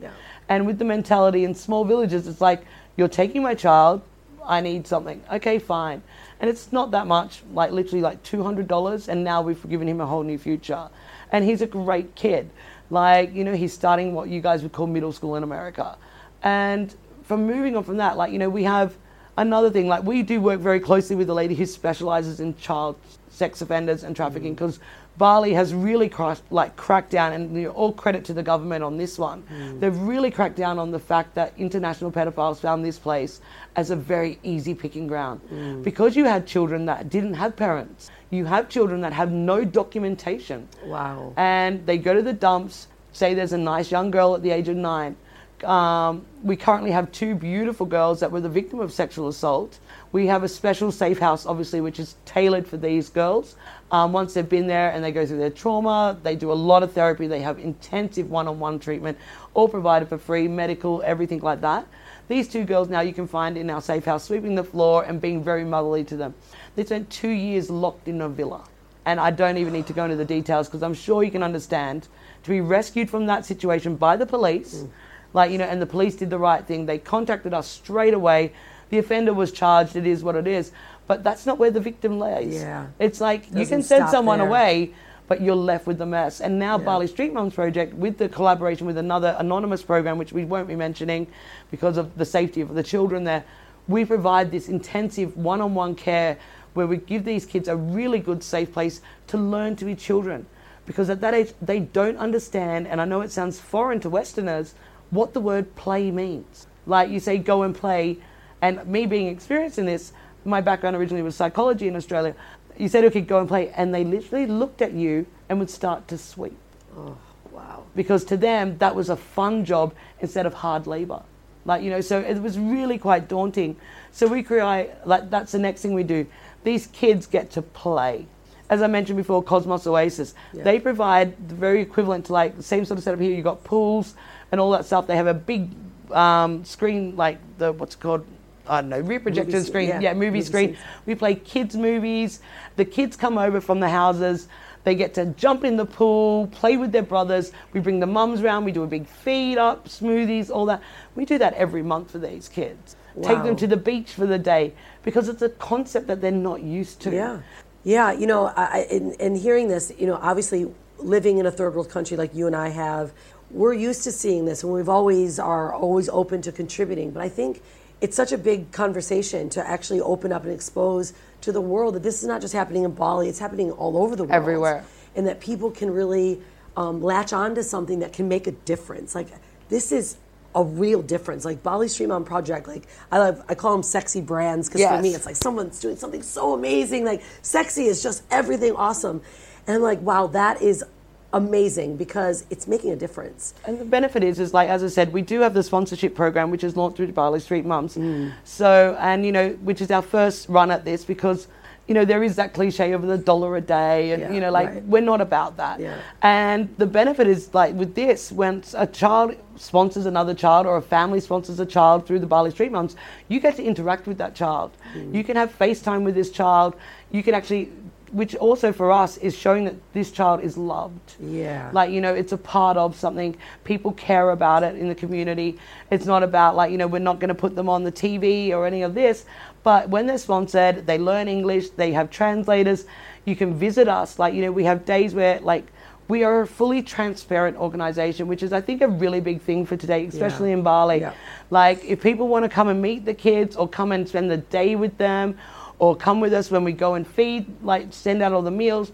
and 0.49 0.67
with 0.67 0.79
the 0.79 0.87
mentality 0.87 1.45
in 1.45 1.55
small 1.55 1.85
villages, 1.85 2.27
it's 2.27 2.41
like 2.41 2.65
you're 2.97 3.09
taking 3.09 3.43
my 3.43 3.55
child, 3.55 4.01
I 4.45 4.61
need 4.61 4.87
something. 4.87 5.23
Okay, 5.33 5.59
fine. 5.59 6.03
And 6.41 6.51
it's 6.51 6.73
not 6.73 6.91
that 6.91 7.07
much, 7.07 7.43
like 7.53 7.71
literally 7.71 8.03
like 8.03 8.23
$200, 8.23 9.09
and 9.09 9.25
now 9.25 9.43
we've 9.43 9.69
given 9.69 9.89
him 9.89 10.01
a 10.01 10.07
whole 10.07 10.23
new 10.23 10.39
future. 10.39 10.89
And 11.31 11.45
he's 11.45 11.63
a 11.63 11.67
great 11.67 12.15
kid. 12.15 12.51
Like, 12.91 13.35
you 13.35 13.45
know, 13.45 13.55
he's 13.55 13.73
starting 13.73 14.15
what 14.15 14.29
you 14.29 14.41
guys 14.41 14.63
would 14.63 14.73
call 14.73 14.87
middle 14.87 15.13
school 15.13 15.37
in 15.37 15.43
America. 15.43 15.97
And 16.43 16.95
from 17.23 17.47
moving 17.47 17.77
on 17.77 17.85
from 17.85 17.97
that, 17.99 18.17
like, 18.17 18.33
you 18.33 18.39
know, 18.39 18.51
we 18.51 18.65
have 18.65 18.97
another 19.39 19.71
thing, 19.71 19.89
like, 19.89 20.03
we 20.03 20.23
do 20.23 20.41
work 20.41 20.61
very 20.61 20.81
closely 20.81 21.17
with 21.17 21.31
a 21.31 21.35
lady 21.35 21.55
who 21.55 21.65
specializes 21.65 22.41
in 22.41 22.57
child 22.57 22.97
sex 23.31 23.63
offenders 23.63 24.05
and 24.05 24.15
trafficking 24.15 24.53
mm. 24.53 24.57
because 24.57 24.79
Bali 25.19 25.53
has 25.53 25.75
really 25.75 26.09
crushed, 26.09 26.43
like 26.51 26.77
cracked 26.77 27.11
down, 27.11 27.33
and 27.33 27.55
you 27.55 27.65
know, 27.65 27.71
all 27.71 27.93
credit 27.93 28.25
to 28.27 28.33
the 28.33 28.43
government 28.43 28.83
on 28.83 28.97
this 28.97 29.19
one. 29.19 29.43
Hmm. 29.43 29.79
They've 29.79 29.97
really 29.97 30.31
cracked 30.31 30.57
down 30.57 30.79
on 30.79 30.91
the 30.91 30.99
fact 30.99 31.35
that 31.35 31.53
international 31.59 32.11
pedophiles 32.11 32.59
found 32.59 32.85
this 32.85 32.99
place 32.99 33.41
as 33.77 33.91
a 33.91 33.97
very 33.97 34.39
easy 34.43 34.75
picking 34.75 35.07
ground 35.07 35.41
hmm. 35.49 35.83
because 35.83 36.17
you 36.17 36.25
had 36.25 36.47
children 36.47 36.87
that 36.87 37.11
didn't 37.11 37.35
have 37.35 37.57
parents. 37.57 38.11
You 38.31 38.47
have 38.47 38.69
children 38.69 39.03
that 39.03 39.13
have 39.13 39.31
no 39.31 39.65
documentation. 39.65 40.69
Wow. 40.85 41.35
And 41.37 41.85
they 41.85 41.99
go 41.99 42.15
to 42.15 42.23
the 42.23 42.33
dumps. 42.33 42.89
Say 43.13 43.35
there's 43.35 43.53
a 43.53 43.59
nice 43.59 43.91
young 43.91 44.11
girl 44.11 44.35
at 44.35 44.43
the 44.43 44.51
age 44.51 44.69
of 44.69 44.77
nine. 44.77 45.17
Um, 45.65 46.27
we 46.43 46.57
currently 46.57 46.91
have 46.91 47.13
two 47.13 47.35
beautiful 47.35 47.87
girls 47.87 48.21
that 48.21 48.33
were 48.33 48.41
the 48.41 48.49
victim 48.49 48.81
of 48.81 48.93
sexual 48.93 49.29
assault. 49.29 49.79
We 50.11 50.27
have 50.27 50.43
a 50.43 50.49
special 50.49 50.91
safe 50.91 51.19
house, 51.19 51.47
obviously, 51.47 51.81
which 51.81 52.01
is 52.01 52.17
tailored 52.25 52.67
for 52.67 52.77
these 52.77 53.09
girls. 53.09 53.57
Um, 53.91 54.13
once 54.13 54.35
they've 54.35 54.49
been 54.49 54.67
there 54.67 54.91
and 54.91 55.05
they 55.05 55.13
go 55.13 55.25
through 55.25 55.39
their 55.39 55.51
trauma, 55.51 56.19
they 56.23 56.35
do 56.35 56.51
a 56.51 56.55
lot 56.55 56.83
of 56.83 56.93
therapy. 56.93 57.27
They 57.27 57.41
have 57.41 57.59
intensive 57.59 58.31
one-on-one 58.31 58.81
treatment, 58.81 59.19
all 59.55 59.69
provided 59.69 60.09
for 60.09 60.19
free, 60.19 60.49
medical, 60.49 61.03
everything 61.05 61.41
like 61.41 61.61
that. 61.61 61.87
These 62.29 62.49
two 62.49 62.65
girls 62.65 62.89
now 62.89 63.01
you 63.01 63.13
can 63.13 63.27
find 63.27 63.57
in 63.57 63.71
our 63.71 63.83
safe 63.83 64.05
house, 64.05 64.25
sweeping 64.25 64.55
the 64.55 64.65
floor 64.65 65.05
and 65.05 65.21
being 65.21 65.43
very 65.43 65.65
motherly 65.65 66.05
to 66.05 66.17
them. 66.17 66.35
They 66.75 66.85
spent 66.85 67.11
two 67.11 67.29
years 67.29 67.71
locked 67.71 68.09
in 68.09 68.21
a 68.21 68.29
villa. 68.29 68.65
And 69.05 69.19
I 69.19 69.31
don't 69.31 69.57
even 69.57 69.73
need 69.73 69.87
to 69.89 69.93
go 69.93 70.05
into 70.05 70.17
the 70.17 70.25
details 70.25 70.69
because 70.69 70.83
I'm 70.83 70.95
sure 70.95 71.23
you 71.25 71.31
can 71.31 71.43
understand 71.43 72.07
to 72.45 72.51
be 72.51 72.61
rescued 72.61 73.11
from 73.11 73.27
that 73.27 73.45
situation 73.45 73.97
by 73.97 74.17
the 74.17 74.27
police, 74.27 74.85
like, 75.33 75.51
you 75.51 75.59
know, 75.59 75.65
and 75.65 75.81
the 75.81 75.87
police 75.87 76.17
did 76.17 76.31
the 76.31 76.39
right 76.39 76.65
thing. 76.65 76.87
They 76.87 76.99
contacted 76.99 77.55
us 77.55 77.67
straight 77.69 78.15
away. 78.15 78.53
The 78.91 78.99
offender 78.99 79.33
was 79.33 79.53
charged. 79.53 79.97
It 79.97 80.07
is 80.07 80.23
what 80.23 80.37
it 80.37 80.47
is. 80.47 80.73
But 81.07 81.25
that's 81.25 81.47
not 81.47 81.59
where 81.59 81.71
the 81.71 81.81
victim 81.81 82.19
lays. 82.19 82.55
Yeah. 82.55 82.87
It's 82.99 83.21
like 83.21 83.53
you 83.55 83.67
can 83.67 83.83
send 83.83 84.09
someone 84.09 84.39
there. 84.39 84.49
away, 84.49 84.95
but 85.29 85.41
you're 85.41 85.57
left 85.57 85.87
with 85.87 85.99
the 85.99 86.07
mess. 86.07 86.41
And 86.41 86.59
now 86.59 86.79
Bali 86.79 87.07
Street 87.07 87.33
Mums 87.33 87.55
Project, 87.55 87.95
with 87.95 88.19
the 88.19 88.29
collaboration 88.29 88.87
with 88.87 88.99
another 88.99 89.35
anonymous 89.39 89.83
program, 89.83 90.19
which 90.19 90.33
we 90.33 90.45
won't 90.45 90.69
be 90.69 90.77
mentioning 90.77 91.27
because 91.71 91.97
of 91.97 92.17
the 92.17 92.25
safety 92.25 92.61
of 92.61 92.75
the 92.75 92.83
children 92.83 93.25
there, 93.25 93.45
we 93.89 94.05
provide 94.05 94.51
this 94.51 94.69
intensive 94.69 95.37
one-on-one 95.37 95.95
care 95.95 96.39
where 96.75 96.87
we 96.87 96.97
give 96.97 97.25
these 97.25 97.45
kids 97.45 97.69
a 97.69 97.77
really 97.77 98.19
good 98.19 98.43
safe 98.43 98.73
place 98.73 99.01
to 99.27 99.37
learn 99.37 99.77
to 99.77 99.85
be 99.85 99.95
children. 99.95 100.47
Because 100.87 101.11
at 101.11 101.21
that 101.21 101.35
age, 101.35 101.53
they 101.61 101.81
don't 101.81 102.17
understand, 102.17 102.87
and 102.87 103.01
I 103.01 103.05
know 103.05 103.21
it 103.21 103.31
sounds 103.31 103.59
foreign 103.61 104.01
to 104.01 104.11
Westerners, 104.11 104.75
what 105.13 105.35
the 105.35 105.41
word 105.41 105.77
play 105.77 106.11
means. 106.11 106.67
Like 106.87 107.11
you 107.11 107.21
say, 107.21 107.39
go 107.39 107.63
and 107.63 107.75
play. 107.75 108.19
And 108.61 108.85
me 108.87 109.07
being 109.07 109.29
experienced 109.29 109.79
in 109.79 109.87
this, 109.87 110.13
my 110.45 110.61
background 110.61 110.97
originally 110.97 111.23
was 111.23 111.37
psychology 111.37 111.87
in 111.87 111.95
Australia. 111.95 112.35
You 112.77 112.89
said, 112.89 113.05
okay, 113.05 113.21
go 113.21 113.39
and 113.39 113.47
play. 113.47 113.71
And 113.71 113.95
they 113.95 114.03
literally 114.03 114.47
looked 114.47 114.83
at 114.83 114.93
you 114.93 115.27
and 115.49 115.59
would 115.61 115.71
start 115.71 116.09
to 116.09 116.19
sweep. 116.19 116.57
Oh, 116.97 117.17
wow. 117.53 117.85
Because 117.95 118.25
to 118.25 118.37
them, 118.37 118.79
that 118.79 118.95
was 118.97 119.11
a 119.11 119.17
fun 119.17 119.65
job 119.65 119.95
instead 120.21 120.47
of 120.47 120.55
hard 120.55 120.87
labor. 120.87 121.23
Like, 121.65 121.83
you 121.83 121.91
know, 121.91 122.01
so 122.01 122.19
it 122.19 122.41
was 122.41 122.59
really 122.59 122.99
quite 122.99 123.29
daunting. 123.29 123.77
So 124.11 124.27
we 124.27 124.43
create, 124.43 124.91
like, 125.05 125.31
that's 125.31 125.53
the 125.53 125.59
next 125.59 125.83
thing 125.83 125.95
we 125.95 126.03
do. 126.03 126.27
These 126.65 126.89
kids 126.89 127.27
get 127.27 127.51
to 127.53 127.63
play. 127.63 128.27
As 128.73 128.81
I 128.81 128.87
mentioned 128.87 129.19
before, 129.19 129.43
Cosmos 129.43 129.87
Oasis, 129.87 130.35
they 130.55 130.81
provide 130.81 131.37
the 131.47 131.55
very 131.55 131.83
equivalent 131.83 132.25
to 132.27 132.33
like 132.33 132.57
the 132.57 132.63
same 132.63 132.87
sort 132.87 132.97
of 132.97 133.05
setup 133.05 133.21
here. 133.21 133.31
You've 133.35 133.45
got 133.45 133.63
pools 133.65 134.15
and 134.51 134.59
all 134.59 134.71
that 134.71 134.87
stuff. 134.87 135.07
They 135.07 135.17
have 135.17 135.27
a 135.27 135.35
big 135.35 135.69
um, 136.11 136.65
screen, 136.65 137.15
like 137.15 137.37
the, 137.59 137.73
what's 137.73 137.97
it 137.97 138.01
called? 138.01 138.25
I 138.67 138.81
don't 138.81 138.89
know, 138.89 139.01
rear 139.01 139.21
projection 139.21 139.53
Movie 139.53 139.67
screen. 139.67 139.89
yeah, 139.89 140.01
Yeah, 140.01 140.15
movie 140.15 140.27
movie 140.27 140.41
screen. 140.41 140.69
scenes. 140.71 140.79
We 141.05 141.15
play 141.17 141.35
kids' 141.35 141.77
movies. 141.77 142.41
The 142.77 142.87
kids 142.87 143.15
come 143.15 143.37
over 143.37 143.61
from 143.61 143.79
the 143.81 143.91
houses. 143.91 144.49
They 144.85 144.95
get 144.95 145.13
to 145.15 145.27
jump 145.27 145.65
in 145.65 145.77
the 145.77 145.85
pool, 145.85 146.47
play 146.47 146.79
with 146.79 146.93
their 146.93 147.03
brothers. 147.03 147.53
We 147.75 147.81
bring 147.81 148.01
the 148.01 148.07
mums 148.07 148.41
around. 148.41 148.65
We 148.65 148.73
do 148.73 148.85
a 148.85 148.87
big 148.87 149.07
feed 149.07 149.59
up, 149.59 149.87
smoothies, 149.87 150.49
all 150.49 150.65
that. 150.67 150.81
We 151.15 151.27
do 151.27 151.37
that 151.39 151.53
every 151.55 151.83
month 151.83 152.13
for 152.13 152.19
these 152.19 152.49
kids. 152.49 152.97
Take 153.23 153.43
them 153.43 153.57
to 153.57 153.67
the 153.67 153.77
beach 153.77 154.13
for 154.13 154.25
the 154.27 154.39
day 154.39 154.73
because 155.03 155.29
it's 155.29 155.43
a 155.43 155.51
concept 155.51 156.07
that 156.07 156.23
they're 156.23 156.31
not 156.31 156.63
used 156.63 157.01
to. 157.01 157.11
Yeah, 157.11 157.41
yeah. 157.85 158.13
You 158.13 158.27
know, 158.27 158.47
I, 158.47 158.87
in, 158.91 159.13
in 159.15 159.35
hearing 159.35 159.69
this, 159.69 159.93
you 159.99 160.07
know, 160.07 160.17
obviously 160.17 160.73
living 160.99 161.39
in 161.39 161.47
a 161.47 161.51
third 161.51 161.75
world 161.75 161.91
country 161.91 162.17
like 162.17 162.35
you 162.35 162.47
and 162.47 162.55
I 162.55 162.69
have, 162.69 163.13
we're 163.51 163.75
used 163.75 164.05
to 164.05 164.13
seeing 164.13 164.45
this, 164.47 164.63
and 164.63 164.73
we've 164.73 164.89
always 164.89 165.39
are 165.39 165.75
always 165.75 166.09
open 166.09 166.41
to 166.43 166.53
contributing. 166.53 167.11
But 167.11 167.23
I 167.23 167.29
think 167.29 167.63
it's 168.01 168.17
such 168.17 168.33
a 168.33 168.39
big 168.39 168.73
conversation 168.73 169.51
to 169.51 169.67
actually 169.67 170.01
open 170.01 170.33
up 170.33 170.45
and 170.45 170.53
expose 170.53 171.13
to 171.43 171.53
the 171.53 171.61
world 171.61 171.95
that 171.95 172.03
this 172.03 172.23
is 172.23 172.29
not 172.29 172.41
just 172.41 172.55
happening 172.55 172.85
in 172.85 172.93
Bali; 172.93 173.29
it's 173.29 173.39
happening 173.39 173.71
all 173.73 173.97
over 173.99 174.17
the 174.17 174.25
world, 174.25 174.33
Everywhere. 174.33 174.85
and 175.15 175.27
that 175.27 175.41
people 175.41 175.71
can 175.71 175.91
really 175.91 176.41
um, 176.77 177.03
latch 177.03 177.33
on 177.33 177.55
to 177.57 177.63
something 177.63 177.99
that 177.99 178.13
can 178.13 178.27
make 178.29 178.47
a 178.47 178.53
difference. 178.53 179.15
Like 179.15 179.29
this 179.69 179.93
is. 179.93 180.17
A 180.55 180.63
real 180.63 181.01
difference, 181.01 181.45
like 181.45 181.63
Bali 181.63 181.89
Street 181.89 182.09
Mom 182.09 182.25
Project. 182.25 182.69
Like 182.69 182.85
I 183.11 183.19
love, 183.19 183.43
I 183.49 183.55
call 183.55 183.73
them 183.73 183.83
sexy 183.83 184.21
brands 184.21 184.69
because 184.69 184.87
for 184.87 185.01
me, 185.01 185.15
it's 185.15 185.27
like 185.27 185.37
someone's 185.37 185.81
doing 185.81 185.97
something 185.97 186.23
so 186.23 186.55
amazing. 186.55 187.05
Like 187.05 187.23
sexy 187.41 187.87
is 187.87 188.03
just 188.03 188.23
everything 188.31 188.73
awesome. 188.73 189.23
And 189.67 189.77
I'm 189.77 189.83
like, 189.83 190.01
wow, 190.03 190.27
that 190.29 190.61
is 190.61 190.85
amazing 191.33 191.97
because 191.97 192.45
it's 192.51 192.67
making 192.67 192.91
a 192.91 192.97
difference. 192.97 193.55
And 193.65 193.79
the 193.79 193.85
benefit 193.85 194.23
is, 194.23 194.39
is 194.39 194.53
like 194.53 194.69
as 194.69 194.85
I 194.85 194.89
said, 194.89 195.13
we 195.13 195.23
do 195.23 195.41
have 195.41 195.55
the 195.55 195.63
sponsorship 195.63 196.15
program, 196.15 196.51
which 196.51 196.65
is 196.65 196.77
launched 196.77 196.99
through 196.99 197.11
Bali 197.13 197.41
Street 197.41 197.65
Mums. 197.65 197.97
Mm. 197.97 198.33
So, 198.45 198.97
and 199.01 199.25
you 199.25 199.33
know, 199.33 199.51
which 199.63 199.81
is 199.81 199.91
our 199.91 200.03
first 200.03 200.49
run 200.49 200.71
at 200.71 200.85
this 200.85 201.05
because, 201.05 201.49
you 201.89 201.95
know, 201.95 202.05
there 202.05 202.23
is 202.23 202.37
that 202.37 202.55
cliche 202.55 202.93
of 202.93 203.03
the 203.03 203.19
dollar 203.19 203.57
a 203.57 203.61
day, 203.61 204.13
and 204.13 204.23
Yeah, 204.23 204.33
you 204.33 204.41
know, 204.41 204.51
like 204.51 204.69
right. 204.69 204.85
we're 204.85 205.03
not 205.03 205.21
about 205.21 205.57
that. 205.57 205.81
Yeah. 205.81 205.99
And 206.23 206.69
the 206.79 206.87
benefit 206.87 207.27
is 207.27 207.53
like 207.55 207.75
with 207.75 207.95
this, 207.95 208.31
when 208.31 208.63
a 208.75 208.87
child 208.87 209.35
sponsors 209.57 210.07
another 210.07 210.35
child 210.35 210.67
or 210.67 210.77
a 210.77 210.83
family 210.83 211.21
sponsors 211.21 211.59
a 211.61 211.67
child 211.67 212.07
through 212.07 212.21
the 212.21 212.27
Bali 212.27 212.51
Street 212.51 212.73
Mums, 212.73 212.97
you 213.29 213.41
get 213.41 213.57
to 213.57 213.65
interact 213.65 214.07
with 214.07 214.19
that 214.19 214.35
child. 214.35 214.71
Mm. 214.95 215.15
You 215.15 215.25
can 215.25 215.37
have 215.37 215.57
FaceTime 215.59 216.05
with 216.05 216.15
this 216.15 216.31
child. 216.31 216.75
You 217.11 217.23
can 217.23 217.35
actually. 217.35 217.73
Which 218.13 218.35
also 218.35 218.75
for 218.75 218.93
us 218.93 219.17
is 219.17 219.35
showing 219.35 219.65
that 219.65 219.77
this 219.95 220.11
child 220.11 220.43
is 220.43 220.59
loved. 220.59 221.15
Yeah. 221.19 221.71
Like, 221.73 221.91
you 221.91 222.03
know, 222.03 222.13
it's 222.13 222.33
a 222.33 222.37
part 222.37 222.77
of 222.77 222.95
something. 222.95 223.35
People 223.65 223.93
care 223.93 224.29
about 224.33 224.63
it 224.63 224.77
in 224.77 224.89
the 224.89 224.95
community. 224.95 225.59
It's 225.91 226.05
not 226.05 226.23
about, 226.23 226.55
like, 226.55 226.71
you 226.71 226.77
know, 226.77 226.87
we're 226.87 226.99
not 226.99 227.21
going 227.21 227.31
to 227.31 227.35
put 227.35 227.57
them 227.57 227.71
on 227.71 227.85
the 227.85 227.91
TV 227.91 228.51
or 228.51 228.67
any 228.67 228.83
of 228.83 228.93
this. 228.93 229.25
But 229.63 229.89
when 229.89 230.07
they're 230.07 230.19
sponsored, 230.19 230.87
they 230.87 230.99
learn 230.99 231.29
English, 231.29 231.71
they 231.71 231.93
have 231.93 232.11
translators. 232.11 232.85
You 233.25 233.37
can 233.37 233.55
visit 233.55 233.89
us. 233.89 234.19
Like, 234.19 234.35
you 234.35 234.43
know, 234.43 234.53
we 234.53 234.65
have 234.65 234.85
days 234.85 235.15
where, 235.15 235.39
like, 235.41 235.73
we 236.09 236.25
are 236.25 236.41
a 236.41 236.47
fully 236.47 236.83
transparent 236.83 237.57
organization, 237.57 238.27
which 238.27 238.43
is, 238.43 238.53
I 238.53 238.61
think, 238.61 238.83
a 238.83 238.89
really 238.89 239.21
big 239.21 239.41
thing 239.41 239.65
for 239.65 239.77
today, 239.77 240.05
especially 240.07 240.53
in 240.53 240.63
Bali. 240.63 241.01
Yeah. 241.01 241.15
Like, 241.51 241.85
if 241.85 242.03
people 242.03 242.29
want 242.29 242.45
to 242.45 242.49
come 242.49 242.69
and 242.69 242.83
meet 242.83 243.05
the 243.05 243.15
kids 243.15 243.57
or 243.57 243.69
come 243.69 243.93
and 243.93 244.07
spend 244.09 244.31
the 244.31 244.39
day 244.39 244.75
with 244.75 244.99
them 244.99 245.39
or 245.79 245.95
come 245.95 246.21
with 246.21 246.33
us 246.33 246.51
when 246.51 246.65
we 246.65 246.73
go 246.73 246.95
and 246.95 247.07
feed, 247.07 247.47
like, 247.63 247.87
send 247.91 248.21
out 248.21 248.33
all 248.33 248.43
the 248.43 248.51
meals, 248.51 248.91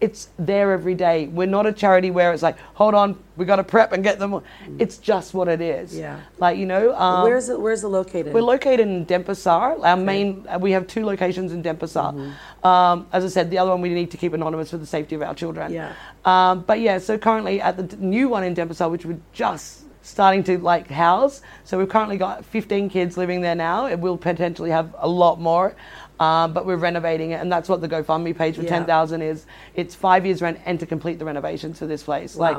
it's 0.00 0.28
there 0.38 0.72
every 0.72 0.94
day. 0.94 1.26
We're 1.26 1.46
not 1.46 1.66
a 1.66 1.72
charity 1.72 2.10
where 2.10 2.32
it's 2.32 2.42
like, 2.42 2.58
hold 2.74 2.94
on, 2.94 3.22
we 3.36 3.44
got 3.44 3.56
to 3.56 3.64
prep 3.64 3.92
and 3.92 4.02
get 4.02 4.18
them. 4.18 4.42
It's 4.78 4.98
just 4.98 5.34
what 5.34 5.48
it 5.48 5.60
is. 5.60 5.96
Yeah. 5.96 6.20
Like, 6.38 6.58
you 6.58 6.66
know, 6.66 6.94
um, 6.94 7.24
where's 7.24 7.48
it? 7.48 7.60
Where's 7.60 7.84
it 7.84 7.88
located? 7.88 8.32
we're 8.32 8.42
located 8.42 8.80
in 8.80 9.06
Denpasar. 9.06 9.82
Our 9.82 9.96
main, 9.96 10.46
uh, 10.48 10.58
we 10.58 10.72
have 10.72 10.86
two 10.86 11.04
locations 11.04 11.52
in 11.52 11.62
Denpasar. 11.62 12.14
Mm-hmm. 12.14 12.66
Um, 12.66 13.06
as 13.12 13.24
I 13.24 13.28
said, 13.28 13.50
the 13.50 13.58
other 13.58 13.70
one 13.70 13.80
we 13.80 13.88
need 13.88 14.10
to 14.10 14.16
keep 14.16 14.32
anonymous 14.32 14.70
for 14.70 14.78
the 14.78 14.86
safety 14.86 15.14
of 15.14 15.22
our 15.22 15.34
children. 15.34 15.72
Yeah. 15.72 15.94
Um, 16.24 16.62
but 16.62 16.80
yeah, 16.80 16.98
so 16.98 17.16
currently 17.18 17.60
at 17.60 17.76
the 17.76 17.96
new 17.96 18.28
one 18.28 18.44
in 18.44 18.54
Denpasar, 18.54 18.90
which 18.90 19.04
we're 19.04 19.20
just 19.32 19.84
starting 20.04 20.44
to 20.44 20.58
like 20.58 20.88
house. 20.88 21.40
So 21.64 21.78
we've 21.78 21.88
currently 21.88 22.18
got 22.18 22.44
15 22.44 22.90
kids 22.90 23.16
living 23.16 23.40
there 23.40 23.54
now. 23.54 23.86
It 23.86 23.98
will 23.98 24.18
potentially 24.18 24.70
have 24.70 24.94
a 24.98 25.08
lot 25.08 25.40
more. 25.40 25.74
Um, 26.20 26.52
but 26.52 26.64
we're 26.64 26.76
renovating 26.76 27.32
it, 27.32 27.40
and 27.40 27.50
that's 27.50 27.68
what 27.68 27.80
the 27.80 27.88
GoFundMe 27.88 28.36
page 28.36 28.54
for 28.56 28.62
Yeah. 28.62 28.68
10,000 28.68 29.20
is. 29.20 29.46
It's 29.74 29.96
five 29.96 30.24
years 30.24 30.40
rent 30.40 30.60
and 30.64 30.78
to 30.78 30.86
complete 30.86 31.18
the 31.18 31.24
renovations 31.24 31.80
for 31.80 31.86
this 31.86 32.04
place. 32.04 32.36
Like, 32.36 32.58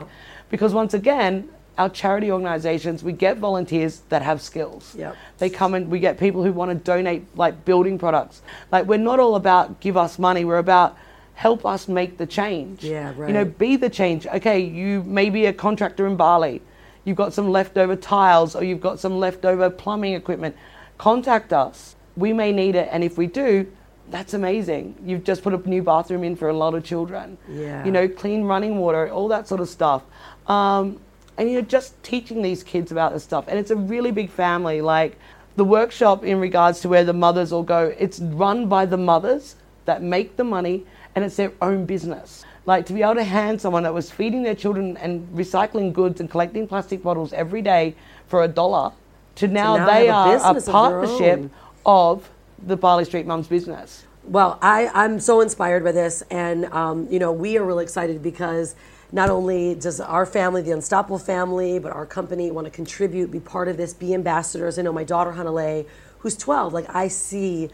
because 0.49 0.73
once 0.73 0.93
again, 0.93 1.47
our 1.77 1.89
charity 1.89 2.31
organizations, 2.31 3.03
we 3.03 3.11
get 3.13 3.37
volunteers 3.37 4.01
that 4.09 4.21
have 4.21 4.41
skills. 4.41 4.95
Yep. 4.97 5.15
They 5.37 5.49
come 5.49 5.73
and 5.73 5.89
we 5.89 5.99
get 5.99 6.17
people 6.17 6.43
who 6.43 6.51
want 6.53 6.71
to 6.71 6.75
donate 6.75 7.25
like 7.37 7.65
building 7.65 7.97
products. 7.97 8.41
Like 8.71 8.85
we're 8.85 8.97
not 8.97 9.19
all 9.19 9.35
about 9.35 9.79
give 9.81 9.97
us 9.97 10.17
money. 10.17 10.45
We're 10.45 10.57
about 10.57 10.97
help 11.33 11.65
us 11.65 11.87
make 11.87 12.17
the 12.17 12.25
change. 12.25 12.83
Yeah, 12.83 13.13
right. 13.17 13.27
You 13.27 13.33
know, 13.33 13.45
be 13.45 13.75
the 13.75 13.89
change. 13.89 14.25
Okay, 14.25 14.59
you 14.59 15.03
may 15.03 15.29
be 15.29 15.47
a 15.47 15.53
contractor 15.53 16.07
in 16.07 16.15
Bali. 16.15 16.61
You've 17.03 17.17
got 17.17 17.33
some 17.33 17.51
leftover 17.51 17.95
tiles 17.95 18.55
or 18.55 18.63
you've 18.63 18.81
got 18.81 18.99
some 18.99 19.19
leftover 19.19 19.69
plumbing 19.69 20.13
equipment. 20.13 20.55
Contact 20.97 21.51
us. 21.51 21.94
We 22.15 22.33
may 22.33 22.51
need 22.51 22.75
it, 22.75 22.89
and 22.91 23.03
if 23.03 23.17
we 23.17 23.27
do, 23.27 23.71
that's 24.09 24.33
amazing. 24.33 24.95
You've 25.05 25.23
just 25.23 25.43
put 25.43 25.53
a 25.53 25.69
new 25.69 25.81
bathroom 25.81 26.23
in 26.23 26.35
for 26.35 26.49
a 26.49 26.53
lot 26.53 26.75
of 26.75 26.83
children. 26.83 27.37
Yeah. 27.49 27.83
You 27.83 27.91
know, 27.91 28.07
clean 28.07 28.43
running 28.43 28.77
water, 28.77 29.09
all 29.09 29.27
that 29.29 29.47
sort 29.47 29.61
of 29.61 29.69
stuff. 29.69 30.03
Um, 30.47 30.99
and 31.37 31.51
you're 31.51 31.61
just 31.61 32.01
teaching 32.03 32.41
these 32.41 32.63
kids 32.63 32.91
about 32.91 33.13
this 33.13 33.23
stuff. 33.23 33.45
And 33.47 33.59
it's 33.59 33.71
a 33.71 33.75
really 33.75 34.11
big 34.11 34.29
family. 34.29 34.81
Like 34.81 35.17
the 35.55 35.65
workshop 35.65 36.23
in 36.23 36.39
regards 36.39 36.79
to 36.81 36.89
where 36.89 37.03
the 37.03 37.13
mothers 37.13 37.51
all 37.51 37.63
go, 37.63 37.93
it's 37.97 38.19
run 38.19 38.67
by 38.67 38.85
the 38.85 38.97
mothers 38.97 39.55
that 39.85 40.01
make 40.01 40.37
the 40.37 40.43
money 40.43 40.85
and 41.15 41.25
it's 41.25 41.35
their 41.35 41.51
own 41.61 41.85
business. 41.85 42.45
Like 42.65 42.85
to 42.87 42.93
be 42.93 43.03
able 43.03 43.15
to 43.15 43.23
hand 43.23 43.61
someone 43.61 43.83
that 43.83 43.93
was 43.93 44.09
feeding 44.09 44.43
their 44.43 44.55
children 44.55 44.97
and 44.97 45.27
recycling 45.29 45.93
goods 45.93 46.19
and 46.19 46.29
collecting 46.29 46.67
plastic 46.67 47.03
bottles 47.03 47.33
every 47.33 47.61
day 47.61 47.95
for 48.27 48.43
a 48.43 48.47
dollar 48.47 48.91
to 49.35 49.47
now, 49.47 49.75
now 49.77 49.85
they 49.85 50.09
are 50.09 50.37
a 50.37 50.61
partnership. 50.61 51.49
Of 51.85 52.29
the 52.65 52.75
Bali 52.75 53.05
Street 53.05 53.25
Mums 53.25 53.47
business. 53.47 54.05
Well, 54.23 54.57
I, 54.61 54.89
I'm 54.93 55.19
so 55.19 55.41
inspired 55.41 55.83
by 55.83 55.91
this, 55.91 56.23
and 56.31 56.65
um, 56.65 57.07
you 57.11 57.19
know, 57.19 57.31
we 57.31 57.57
are 57.57 57.63
really 57.63 57.83
excited 57.83 58.23
because 58.23 58.75
not 59.11 59.29
only 59.29 59.75
does 59.75 60.01
our 60.01 60.25
family, 60.25 60.61
the 60.63 60.71
Unstoppable 60.71 61.19
family, 61.19 61.77
but 61.77 61.91
our 61.91 62.05
company 62.05 62.49
want 62.49 62.65
to 62.65 62.71
contribute, 62.71 63.31
be 63.31 63.39
part 63.39 63.67
of 63.67 63.77
this, 63.77 63.93
be 63.93 64.13
ambassadors. 64.13 64.79
I 64.79 64.81
know 64.81 64.91
my 64.91 65.03
daughter 65.03 65.33
Hanalei, 65.33 65.85
who's 66.19 66.35
12, 66.35 66.73
like 66.73 66.93
I 66.93 67.07
see 67.07 67.69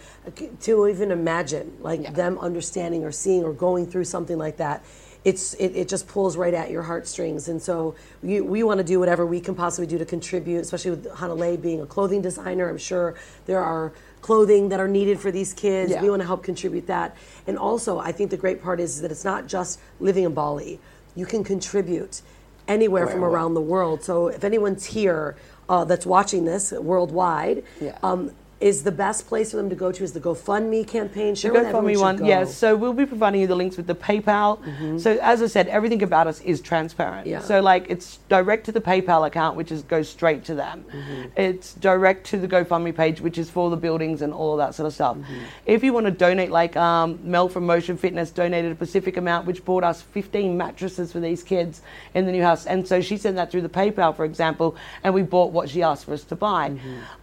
to 0.62 0.88
even 0.88 1.10
imagine 1.10 1.78
like 1.80 2.14
them 2.16 2.38
understanding 2.38 3.06
or 3.06 3.12
seeing 3.12 3.46
or 3.46 3.54
going 3.54 3.88
through 3.88 4.04
something 4.04 4.38
like 4.38 4.58
that. 4.58 4.84
It's 5.24 5.54
it, 5.56 5.76
it 5.76 5.88
just 5.88 6.08
pulls 6.08 6.36
right 6.36 6.54
at 6.54 6.72
your 6.72 6.82
heartstrings, 6.82 7.48
and 7.48 7.62
so 7.62 7.94
we, 8.24 8.42
we 8.42 8.64
want 8.64 8.80
to 8.80 8.84
do 8.84 9.00
whatever 9.00 9.24
we 9.26 9.40
can 9.40 9.54
possibly 9.54 9.86
do 9.86 10.00
to 10.00 10.06
contribute, 10.06 10.62
especially 10.62 10.92
with 10.92 11.08
Hanalei 11.10 11.62
being 11.62 11.80
a 11.82 11.86
clothing 11.86 12.22
designer. 12.24 12.68
I'm 12.70 12.80
sure 12.80 13.16
there 13.46 13.62
are 13.62 13.94
clothing 14.22 14.70
that 14.70 14.80
are 14.80 14.88
needed 14.88 15.20
for 15.20 15.32
these 15.32 15.54
kids. 15.54 15.92
Yeah. 15.92 16.02
We 16.02 16.10
want 16.10 16.22
to 16.22 16.26
help 16.26 16.44
contribute 16.44 16.88
that. 16.88 17.16
And 17.46 17.58
also, 17.58 18.00
I 18.00 18.12
think 18.12 18.32
the 18.32 18.38
great 18.38 18.64
part 18.64 18.80
is 18.80 19.02
that 19.02 19.12
it's 19.12 19.26
not 19.26 19.48
just 19.48 19.80
living 20.00 20.24
in 20.24 20.34
Bali. 20.34 20.80
You 21.16 21.26
can 21.26 21.44
contribute 21.44 22.22
anywhere 22.68 23.06
from 23.08 23.24
around 23.24 23.54
the 23.54 23.62
world. 23.62 24.04
So 24.04 24.28
if 24.28 24.44
anyone's 24.44 24.86
here 24.86 25.36
uh, 25.70 25.84
that's 25.86 26.06
watching 26.06 26.46
this 26.46 26.72
worldwide, 26.72 27.64
Yeah. 27.80 27.98
um, 28.04 28.32
is 28.62 28.84
the 28.84 28.92
best 28.92 29.28
place 29.28 29.52
for 29.52 29.58
them 29.58 29.70
to 29.70 29.76
go 29.76 29.92
to 29.92 30.04
is 30.04 30.14
the 30.14 30.20
GoFundMe 30.20 30.88
campaign. 30.88 31.34
Share 31.34 31.52
The 31.52 31.60
with 31.60 31.68
everyone 31.68 31.94
GoFundMe 31.96 32.00
one, 32.02 32.16
go. 32.18 32.26
yes. 32.26 32.56
So 32.56 32.76
we'll 32.76 32.94
be 32.94 33.08
providing 33.08 33.42
you 33.42 33.48
the 33.48 33.56
links 33.56 33.76
with 33.76 33.88
the 33.88 33.96
PayPal. 33.96 35.00
So 35.02 35.18
as 35.22 35.42
I 35.42 35.48
said, 35.48 35.68
everything 35.68 36.04
about 36.04 36.28
us 36.28 36.40
is 36.42 36.62
transparent. 36.62 37.26
Yeah. 37.26 37.40
So 37.42 37.60
like 37.60 37.88
it's 37.90 38.18
direct 38.30 38.66
to 38.68 38.72
the 38.72 38.80
PayPal 38.80 39.26
account, 39.26 39.58
which 39.58 39.72
is 39.72 39.82
goes 39.82 40.08
straight 40.08 40.46
to 40.46 40.56
them. 40.56 40.86
It's 41.36 41.74
direct 41.74 42.28
to 42.28 42.38
the 42.38 42.48
GoFundMe 42.48 42.96
page, 42.96 43.20
which 43.20 43.40
is 43.40 43.50
for 43.50 43.70
the 43.72 43.76
buildings 43.78 44.22
and 44.22 44.32
all 44.32 44.54
of 44.54 44.60
that 44.60 44.76
sort 44.76 44.86
of 44.88 44.94
stuff. 44.94 45.18
If 45.66 45.84
you 45.84 45.92
want 45.92 46.06
to 46.06 46.12
donate, 46.12 46.52
like 46.52 46.78
um, 46.78 47.20
Mel 47.24 47.50
from 47.50 47.66
Motion 47.66 47.98
Fitness 47.98 48.30
donated 48.30 48.72
a 48.72 48.76
specific 48.76 49.18
amount, 49.18 49.48
which 49.48 49.66
bought 49.66 49.84
us 49.84 50.04
15 50.04 50.56
mattresses 50.56 51.12
for 51.12 51.20
these 51.20 51.42
kids 51.42 51.82
in 52.14 52.26
the 52.28 52.32
new 52.32 52.44
house, 52.44 52.68
and 52.68 52.88
so 52.88 53.02
she 53.02 53.18
sent 53.18 53.36
that 53.38 53.50
through 53.50 53.62
the 53.64 53.70
PayPal, 53.70 54.16
for 54.16 54.24
example, 54.26 54.76
and 55.04 55.14
we 55.16 55.24
bought 55.24 55.52
what 55.52 55.68
she 55.70 55.82
asked 55.82 56.06
for 56.06 56.14
us 56.14 56.24
to 56.26 56.36
buy. 56.36 56.78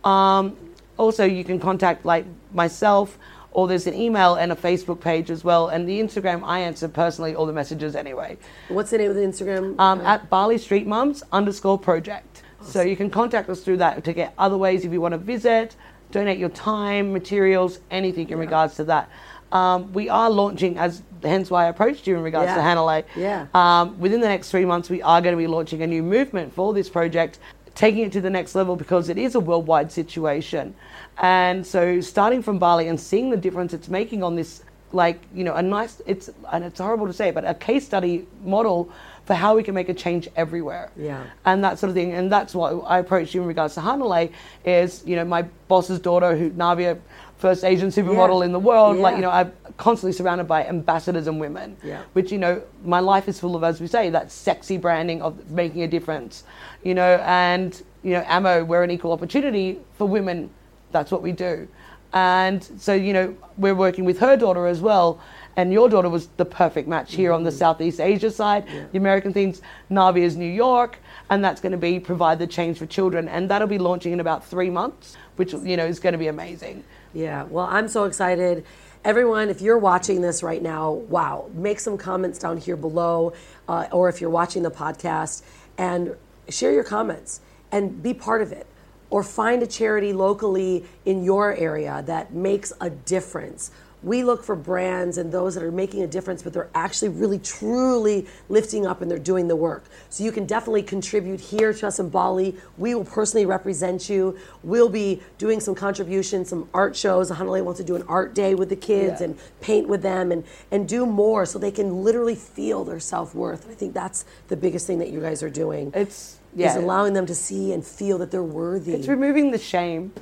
Um, 0.04 0.56
also, 0.98 1.24
you 1.24 1.44
can 1.44 1.58
contact 1.58 2.04
like 2.04 2.26
myself, 2.52 3.18
or 3.52 3.66
there's 3.66 3.86
an 3.86 3.94
email 3.94 4.34
and 4.34 4.52
a 4.52 4.54
Facebook 4.54 5.00
page 5.00 5.30
as 5.30 5.42
well. 5.42 5.68
And 5.68 5.88
the 5.88 5.98
Instagram, 5.98 6.42
I 6.44 6.60
answer 6.60 6.88
personally 6.88 7.34
all 7.34 7.46
the 7.46 7.52
messages 7.52 7.96
anyway. 7.96 8.36
What's 8.68 8.90
the 8.90 8.98
name 8.98 9.10
of 9.10 9.16
the 9.16 9.22
Instagram? 9.22 9.78
Um, 9.80 10.00
at 10.02 10.28
Bali 10.28 10.58
Street 10.58 10.86
Mums 10.86 11.22
underscore 11.32 11.78
project. 11.78 12.42
So 12.60 12.82
you 12.82 12.96
can 12.96 13.08
contact 13.08 13.48
us 13.48 13.62
through 13.62 13.78
that 13.78 14.04
to 14.04 14.12
get 14.12 14.34
other 14.36 14.58
ways 14.58 14.84
if 14.84 14.92
you 14.92 15.00
want 15.00 15.12
to 15.12 15.18
visit, 15.18 15.76
donate 16.10 16.38
your 16.38 16.48
time, 16.50 17.12
materials, 17.12 17.78
anything 17.90 18.28
in 18.30 18.38
regards 18.38 18.74
to 18.76 18.84
that. 18.84 19.08
Um, 19.52 19.92
we 19.94 20.10
are 20.10 20.28
launching, 20.28 20.76
as 20.76 21.02
hence 21.22 21.50
why 21.50 21.64
I 21.64 21.68
approached 21.68 22.06
you 22.06 22.16
in 22.16 22.22
regards 22.22 22.52
to 22.52 22.58
Yeah. 22.58 22.74
Hanalei. 22.74 23.04
Yeah. 23.16 23.46
Um, 23.54 23.98
within 23.98 24.20
the 24.20 24.28
next 24.28 24.50
three 24.50 24.66
months, 24.66 24.90
we 24.90 25.00
are 25.00 25.22
going 25.22 25.32
to 25.32 25.38
be 25.38 25.46
launching 25.46 25.82
a 25.82 25.86
new 25.86 26.02
movement 26.02 26.52
for 26.52 26.74
this 26.74 26.90
project, 26.90 27.38
taking 27.78 28.02
it 28.02 28.10
to 28.10 28.20
the 28.20 28.28
next 28.28 28.56
level 28.56 28.74
because 28.74 29.08
it 29.08 29.16
is 29.16 29.36
a 29.36 29.40
worldwide 29.40 29.92
situation. 29.92 30.74
And 31.18 31.64
so, 31.64 32.00
starting 32.00 32.42
from 32.42 32.58
Bali 32.58 32.88
and 32.88 32.98
seeing 33.00 33.30
the 33.30 33.36
difference 33.36 33.72
it's 33.72 33.88
making 33.88 34.22
on 34.24 34.34
this 34.34 34.62
like 34.92 35.20
you 35.34 35.44
know 35.44 35.54
a 35.54 35.60
nice 35.62 36.00
it's 36.06 36.30
and 36.50 36.64
it's 36.64 36.80
horrible 36.80 37.06
to 37.06 37.12
say 37.12 37.30
but 37.30 37.44
a 37.46 37.52
case 37.52 37.84
study 37.84 38.26
model 38.42 38.90
for 39.26 39.34
how 39.34 39.54
we 39.54 39.62
can 39.62 39.74
make 39.74 39.90
a 39.90 39.92
change 39.94 40.26
everywhere 40.34 40.90
Yeah. 40.96 41.24
and 41.44 41.62
that 41.62 41.78
sort 41.78 41.90
of 41.90 41.94
thing 41.94 42.12
and 42.14 42.32
that's 42.32 42.54
what 42.54 42.70
i 42.86 42.98
approached 42.98 43.34
you 43.34 43.42
in 43.42 43.46
regards 43.48 43.74
to 43.74 43.80
hanalei 43.80 44.32
is 44.64 45.02
you 45.04 45.14
know 45.14 45.26
my 45.26 45.42
boss's 45.68 46.00
daughter 46.00 46.34
who 46.34 46.48
navia 46.52 46.98
first 47.36 47.64
asian 47.64 47.90
supermodel 47.90 48.38
Yeah. 48.40 48.46
in 48.46 48.52
the 48.52 48.58
world 48.70 48.96
like 48.96 49.16
you 49.16 49.20
know 49.20 49.30
i'm 49.30 49.52
constantly 49.78 50.12
surrounded 50.12 50.46
by 50.46 50.66
ambassadors 50.66 51.26
and 51.26 51.40
women 51.40 51.76
Yeah. 51.82 52.02
which 52.12 52.30
you 52.30 52.38
know 52.38 52.60
my 52.84 53.00
life 53.00 53.28
is 53.28 53.40
full 53.40 53.56
of 53.56 53.64
as 53.64 53.80
we 53.80 53.86
say 53.86 54.10
that 54.10 54.30
sexy 54.30 54.76
branding 54.76 55.22
of 55.22 55.50
making 55.50 55.82
a 55.82 55.88
difference 55.88 56.44
you 56.82 56.94
know 56.94 57.22
and 57.24 57.80
you 58.02 58.12
know 58.12 58.24
Amo 58.28 58.64
we're 58.64 58.82
an 58.82 58.90
equal 58.90 59.12
opportunity 59.12 59.78
for 59.96 60.06
women. 60.06 60.50
That's 60.90 61.10
what 61.10 61.22
we 61.22 61.32
do. 61.32 61.68
And 62.12 62.62
so 62.78 62.94
you 62.94 63.12
know 63.12 63.36
we're 63.56 63.74
working 63.74 64.04
with 64.04 64.18
her 64.18 64.36
daughter 64.36 64.66
as 64.66 64.80
well 64.80 65.20
and 65.56 65.72
your 65.72 65.88
daughter 65.88 66.08
was 66.08 66.28
the 66.36 66.44
perfect 66.44 66.88
match 66.88 67.14
here 67.14 67.32
on 67.32 67.42
the 67.42 67.50
mm-hmm. 67.50 67.58
southeast 67.58 68.00
asia 68.00 68.30
side. 68.30 68.66
The 68.92 68.98
american 68.98 69.32
things 69.32 69.60
navi 69.90 70.20
is 70.20 70.36
new 70.36 70.50
york 70.66 70.98
and 71.30 71.44
that's 71.44 71.60
going 71.60 71.72
to 71.72 71.78
be 71.78 72.00
provide 72.00 72.38
the 72.38 72.46
change 72.46 72.78
for 72.78 72.86
children 72.86 73.28
and 73.28 73.50
that'll 73.50 73.68
be 73.68 73.78
launching 73.78 74.12
in 74.12 74.20
about 74.20 74.44
three 74.44 74.70
months 74.70 75.16
which 75.36 75.52
you 75.52 75.76
know 75.76 75.86
is 75.86 76.00
going 76.00 76.12
to 76.12 76.18
be 76.18 76.28
amazing 76.28 76.82
Yeah, 77.14 77.44
well, 77.44 77.66
I'm 77.70 77.88
so 77.88 78.04
excited. 78.04 78.64
Everyone, 79.04 79.48
if 79.48 79.60
you're 79.60 79.78
watching 79.78 80.20
this 80.20 80.42
right 80.42 80.62
now, 80.62 80.90
wow, 80.92 81.48
make 81.54 81.80
some 81.80 81.96
comments 81.96 82.38
down 82.38 82.58
here 82.58 82.76
below, 82.76 83.32
uh, 83.68 83.86
or 83.92 84.08
if 84.08 84.20
you're 84.20 84.30
watching 84.30 84.62
the 84.62 84.70
podcast, 84.70 85.42
and 85.78 86.16
share 86.48 86.72
your 86.72 86.84
comments 86.84 87.40
and 87.72 88.02
be 88.02 88.12
part 88.12 88.42
of 88.42 88.52
it. 88.52 88.66
Or 89.10 89.22
find 89.22 89.62
a 89.62 89.66
charity 89.66 90.12
locally 90.12 90.84
in 91.06 91.24
your 91.24 91.54
area 91.54 92.02
that 92.06 92.34
makes 92.34 92.74
a 92.78 92.90
difference. 92.90 93.70
We 94.02 94.22
look 94.22 94.44
for 94.44 94.54
brands 94.54 95.18
and 95.18 95.32
those 95.32 95.54
that 95.54 95.62
are 95.64 95.72
making 95.72 96.02
a 96.02 96.06
difference, 96.06 96.42
but 96.42 96.52
they're 96.52 96.70
actually 96.74 97.08
really 97.08 97.38
truly 97.40 98.26
lifting 98.48 98.86
up 98.86 99.02
and 99.02 99.10
they're 99.10 99.18
doing 99.18 99.48
the 99.48 99.56
work. 99.56 99.84
So 100.08 100.22
you 100.22 100.30
can 100.30 100.46
definitely 100.46 100.82
contribute 100.84 101.40
here 101.40 101.72
to 101.72 101.86
us 101.88 101.98
in 101.98 102.08
Bali. 102.08 102.54
We 102.76 102.94
will 102.94 103.04
personally 103.04 103.44
represent 103.46 104.08
you. 104.08 104.38
We'll 104.62 104.88
be 104.88 105.20
doing 105.38 105.58
some 105.60 105.74
contributions, 105.74 106.48
some 106.50 106.68
art 106.72 106.94
shows. 106.94 107.30
Hanalei 107.30 107.64
wants 107.64 107.80
to 107.80 107.84
do 107.86 107.96
an 107.96 108.04
art 108.08 108.34
day 108.34 108.54
with 108.54 108.68
the 108.68 108.76
kids 108.76 109.20
Yeah. 109.20 109.26
and 109.26 109.38
paint 109.60 109.88
with 109.88 110.02
them 110.02 110.30
and, 110.30 110.44
and 110.70 110.88
do 110.88 111.04
more 111.04 111.44
so 111.44 111.58
they 111.58 111.70
can 111.72 112.04
literally 112.04 112.36
feel 112.36 112.84
their 112.84 113.00
self 113.00 113.34
worth. 113.34 113.68
I 113.68 113.74
think 113.74 113.94
that's 113.94 114.24
the 114.46 114.56
biggest 114.56 114.86
thing 114.86 114.98
that 115.00 115.10
you 115.10 115.20
guys 115.20 115.42
are 115.42 115.50
doing. 115.50 115.90
it's 115.94 116.36
yeah. 116.54 116.70
Is 116.70 116.76
allowing 116.76 117.12
them 117.12 117.26
to 117.26 117.34
see 117.34 117.72
and 117.74 117.84
feel 117.84 118.16
that 118.18 118.30
they're 118.30 118.42
worthy. 118.42 118.94
it's 118.94 119.06
removing 119.06 119.50
the 119.50 119.58
shame 119.58 120.12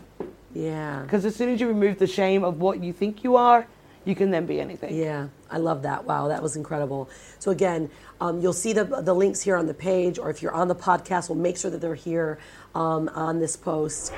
yeah. 0.57 1.03
because 1.03 1.25
as 1.25 1.35
soon 1.35 1.51
as 1.51 1.61
you 1.61 1.69
remove 1.69 1.99
the 1.99 2.07
shame 2.07 2.45
of 2.45 2.61
what 2.61 2.83
you 2.83 2.93
think 2.93 3.25
you 3.25 3.37
are 3.37 3.67
you 4.07 4.15
can 4.15 4.31
then 4.31 4.47
be 4.47 4.61
anything 4.61 4.97
Yeah, 4.97 5.29
I 5.51 5.59
love 5.59 5.83
that. 5.83 6.05
Wow, 6.05 6.29
that 6.29 6.41
was 6.41 6.55
incredible. 6.57 7.11
So 7.41 7.51
again, 7.51 7.91
um, 8.21 8.41
you'll 8.41 8.53
see 8.53 8.73
the 8.73 8.85
the 8.85 9.13
links 9.13 9.43
here 9.43 9.57
on 9.57 9.67
the 9.67 9.75
page, 9.75 10.17
or 10.19 10.31
if 10.31 10.43
you're 10.43 10.55
on 10.55 10.69
the 10.69 10.77
podcast, 10.77 11.29
we'll 11.29 11.39
make 11.39 11.59
sure 11.59 11.73
that 11.73 11.81
they're 11.81 11.97
here 11.97 12.39
um, 12.75 13.11
on 13.15 13.41
this 13.41 13.57
post. 13.57 14.13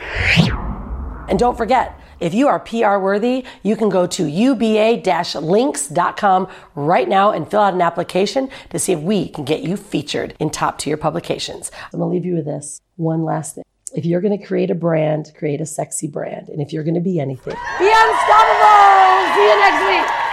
And 1.29 1.39
don't 1.39 1.57
forget, 1.57 2.01
if 2.21 2.33
you 2.33 2.49
are 2.49 2.59
PR 2.59 2.97
worthy, 2.99 3.45
you 3.63 3.77
can 3.77 3.91
go 3.91 4.07
to 4.07 4.27
uba-links.com 4.27 6.49
right 6.75 7.09
now 7.09 7.33
and 7.33 7.51
fill 7.51 7.61
out 7.61 7.75
an 7.75 7.83
application 7.83 8.49
to 8.71 8.79
see 8.79 8.93
if 8.93 9.01
we 9.01 9.29
can 9.29 9.45
get 9.45 9.63
you 9.63 9.77
featured 9.77 10.35
in 10.39 10.49
top 10.49 10.79
tier 10.79 10.97
publications. 10.97 11.71
I'm 11.93 12.01
gonna 12.01 12.11
leave 12.11 12.25
you 12.25 12.37
with 12.37 12.47
this 12.47 12.81
one 12.97 13.25
last 13.25 13.57
thing. 13.57 13.65
If 13.95 14.05
you're 14.05 14.21
gonna 14.21 14.45
create 14.45 14.71
a 14.71 14.75
brand, 14.75 15.33
create 15.37 15.61
a 15.61 15.67
sexy 15.67 16.09
brand. 16.09 16.49
And 16.49 16.61
if 16.61 16.73
you're 16.73 16.85
gonna 16.85 17.01
be 17.01 17.21
anything, 17.21 17.55
be 17.79 17.89
unstoppable! 17.89 19.35
See 19.35 19.47
you 19.49 19.59
next 19.61 19.87
week. 19.89 20.28